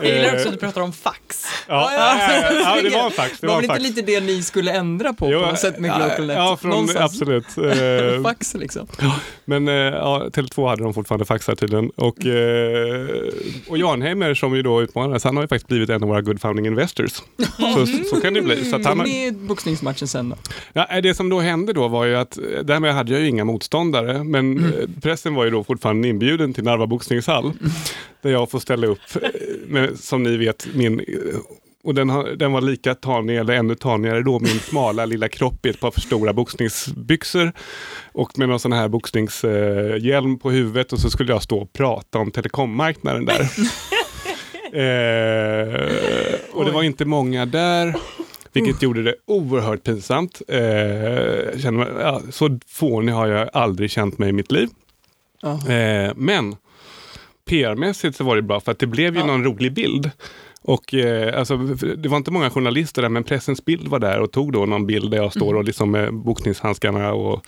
Jag 0.00 0.08
gillar 0.08 0.34
också 0.34 0.48
Eh, 0.48 0.52
att 0.52 0.52
du 0.52 0.66
pratar 0.66 0.80
om 0.80 0.92
fax. 0.92 1.44
Ja, 1.68 1.92
ja, 1.92 2.18
ja, 2.18 2.52
ja, 2.52 2.82
det 2.82 2.90
var 2.90 3.04
en 3.04 3.10
fax. 3.10 3.40
Det 3.40 3.46
var 3.46 3.54
var 3.54 3.62
väl 3.62 3.70
inte 3.70 3.82
lite 3.82 4.02
det 4.02 4.20
ni 4.20 4.42
skulle 4.42 4.72
ändra 4.72 5.12
på 5.18 5.30
Jo, 5.32 5.40
på 5.40 5.46
något 5.46 5.58
sätt 5.58 5.78
med 5.78 5.90
ja, 5.90 5.98
Glocalnet? 5.98 6.36
Ja, 6.36 6.56
från, 6.56 6.70
Någonstans. 6.70 7.12
absolut. 7.12 7.46
Eh, 7.78 8.22
Fax 8.22 8.54
liksom. 8.54 8.86
Men 9.44 9.68
eh, 9.68 9.74
ja, 9.74 10.28
Tele2 10.32 10.68
hade 10.68 10.82
de 10.82 10.94
fortfarande 10.94 11.24
faxar 11.24 11.54
tydligen. 11.54 11.90
Och, 11.90 12.26
eh, 12.26 13.08
och 13.68 13.78
Janheimer 13.78 14.34
som 14.34 14.56
ju 14.56 14.62
då 14.62 14.82
utmanades, 14.82 15.24
han 15.24 15.36
har 15.36 15.44
ju 15.44 15.48
faktiskt 15.48 15.68
blivit 15.68 15.90
en 15.90 16.02
av 16.02 16.08
våra 16.08 16.20
good 16.20 16.40
founding 16.40 16.66
investors. 16.66 17.12
Så, 17.56 17.86
så 18.10 18.20
kan 18.20 18.34
det 18.34 18.42
bli. 18.42 18.64
Så 18.64 18.76
att 18.76 18.84
han 18.84 18.98
med 18.98 19.34
boxningsmatchen 19.34 20.08
sen 20.08 20.28
då. 20.28 20.36
ja, 20.72 21.00
det 21.00 21.14
som 21.14 21.28
då 21.28 21.40
hände 21.40 21.72
då 21.72 21.88
var 21.88 22.04
ju 22.04 22.16
att, 22.16 22.38
därmed 22.62 22.94
hade 22.94 23.12
jag 23.12 23.20
ju 23.20 23.28
inga 23.28 23.44
motståndare, 23.44 24.24
men 24.24 24.58
eh, 24.64 25.00
pressen 25.02 25.34
var 25.34 25.44
ju 25.44 25.50
då 25.50 25.64
fortfarande 25.64 26.08
inbjuden 26.08 26.54
till 26.54 26.64
Narva 26.64 26.86
boxningshall. 26.86 27.52
Där 28.22 28.30
jag 28.30 28.50
får 28.50 28.58
ställa 28.58 28.86
upp, 28.86 29.00
med, 29.66 29.98
som 29.98 30.22
ni 30.22 30.36
vet, 30.36 30.66
min 30.74 31.00
och 31.88 31.94
den, 31.94 32.10
har, 32.10 32.24
den 32.24 32.52
var 32.52 32.60
lika 32.60 32.94
tanig, 32.94 33.36
eller 33.36 33.54
ännu 33.54 33.74
tanigare 33.74 34.22
då, 34.22 34.38
min 34.38 34.58
smala 34.58 35.06
lilla 35.06 35.28
kropp 35.28 35.66
i 35.66 35.68
ett 35.68 35.80
par 35.80 35.90
för 35.90 36.00
stora 36.00 36.32
boxningsbyxor. 36.32 37.52
Och 38.12 38.38
med 38.38 38.48
någon 38.48 38.60
sån 38.60 38.72
här 38.72 38.88
boxningshjälm 38.88 40.38
på 40.38 40.50
huvudet 40.50 40.92
och 40.92 40.98
så 41.00 41.10
skulle 41.10 41.32
jag 41.32 41.42
stå 41.42 41.58
och 41.58 41.72
prata 41.72 42.18
om 42.18 42.30
telekommarknaden 42.30 43.24
där. 43.24 43.40
eh, 44.72 46.34
och 46.52 46.64
det 46.64 46.70
var 46.70 46.82
inte 46.82 47.04
många 47.04 47.46
där. 47.46 47.94
Vilket 48.52 48.82
gjorde 48.82 49.02
det 49.02 49.14
oerhört 49.26 49.82
pinsamt. 49.84 50.42
Eh, 50.48 51.58
kände 51.60 51.86
ja, 52.00 52.20
så 52.30 52.58
fånig 52.66 53.12
har 53.12 53.26
jag 53.26 53.50
aldrig 53.52 53.90
känt 53.90 54.18
mig 54.18 54.28
i 54.28 54.32
mitt 54.32 54.52
liv. 54.52 54.68
Eh, 55.68 56.12
men 56.16 56.56
PR-mässigt 57.50 58.16
så 58.16 58.24
var 58.24 58.36
det 58.36 58.42
bra 58.42 58.60
för 58.60 58.72
att 58.72 58.78
det 58.78 58.86
blev 58.86 59.14
ju 59.14 59.20
Ja. 59.20 59.26
någon 59.26 59.44
rolig 59.44 59.72
bild. 59.74 60.10
Och 60.62 60.94
eh, 60.94 61.38
alltså, 61.38 61.56
det 61.96 62.08
var 62.08 62.16
inte 62.16 62.30
många 62.30 62.50
journalister 62.50 63.02
där 63.02 63.08
men 63.08 63.24
pressens 63.24 63.64
bild 63.64 63.88
var 63.88 63.98
där 63.98 64.20
och 64.20 64.32
tog 64.32 64.52
då 64.52 64.66
någon 64.66 64.86
bild 64.86 65.10
där 65.10 65.18
jag 65.18 65.32
står 65.32 65.54
och 65.54 65.64
liksom 65.64 65.90
med 65.90 66.14
boxningshandskarna 66.14 67.12
och 67.12 67.46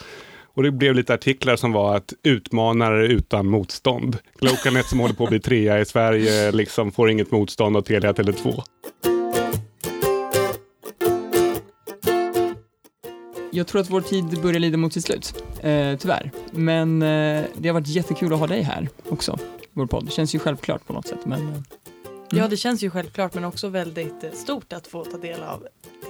och 0.55 0.63
det 0.63 0.71
blev 0.71 0.95
lite 0.95 1.15
artiklar 1.15 1.57
som 1.57 1.73
var 1.73 1.97
att 1.97 2.13
utmanare 2.23 3.07
utan 3.07 3.47
motstånd. 3.47 4.19
Glocalnet 4.41 4.87
som 4.87 5.01
håller 5.01 5.15
på 5.15 5.25
att 5.25 5.31
bli 5.31 5.41
trea 5.41 5.81
i 5.81 5.85
Sverige 5.85 6.53
liksom 6.53 6.93
får 6.93 7.11
inget 7.11 7.31
motstånd 7.31 7.77
av 7.77 7.83
Telia 7.83 8.13
Tele2. 8.13 8.63
Jag 13.53 13.67
tror 13.67 13.81
att 13.81 13.91
vår 13.91 14.01
tid 14.01 14.43
börjar 14.43 14.61
lida 14.61 14.77
mot 14.77 14.93
sitt 14.93 15.05
slut, 15.05 15.45
eh, 15.61 15.97
tyvärr. 15.99 16.31
Men 16.53 17.03
eh, 17.03 17.45
det 17.55 17.69
har 17.69 17.73
varit 17.73 17.89
jättekul 17.89 18.33
att 18.33 18.39
ha 18.39 18.47
dig 18.47 18.63
här 18.63 18.89
också, 19.09 19.39
vår 19.73 19.87
podd. 19.87 20.05
Det 20.05 20.11
känns 20.11 20.35
ju 20.35 20.39
självklart 20.39 20.87
på 20.87 20.93
något 20.93 21.07
sätt. 21.07 21.27
Men, 21.27 21.49
eh, 21.49 21.61
Ja, 22.33 22.49
det 22.49 22.57
känns 22.57 22.83
ju 22.83 22.91
självklart 22.91 23.35
men 23.35 23.45
också 23.45 23.69
väldigt 23.69 24.25
eh, 24.25 24.31
stort 24.33 24.73
att 24.73 24.87
få 24.87 25.05
ta 25.05 25.17
del 25.19 25.43
av 25.43 25.67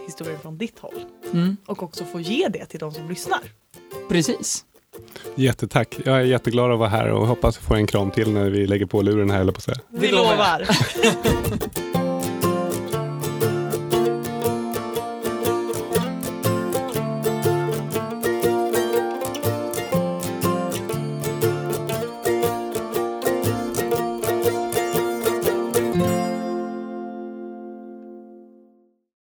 historien 0.07 0.41
från 0.41 0.59
ditt 0.59 0.79
håll. 0.79 1.05
mm, 1.33 1.57
Och 1.67 1.83
också 1.83 2.05
få 2.05 2.21
ge 2.21 2.49
det 2.49 2.67
till 2.67 2.81
de 2.81 2.93
som 2.93 3.09
lyssnar. 3.09 3.41
precis. 4.09 4.65
Jättetack. 5.35 5.97
Jag 6.05 6.17
är 6.17 6.21
jätteglad 6.21 6.73
att 6.73 6.79
vara 6.79 6.89
här 6.89 7.09
och 7.09 7.27
hoppas 7.27 7.59
få 7.59 7.75
en 7.75 7.87
kram 7.87 8.11
till 8.11 8.31
när 8.31 8.51
vi 8.51 8.67
lägger 8.67 8.87
på 8.87 9.03
luren 9.03 9.31
här, 9.31 9.41
eller 9.41 9.53
på 9.53 9.61
säga. 9.61 9.77
Vi 9.89 10.09
lovar. 10.09 10.69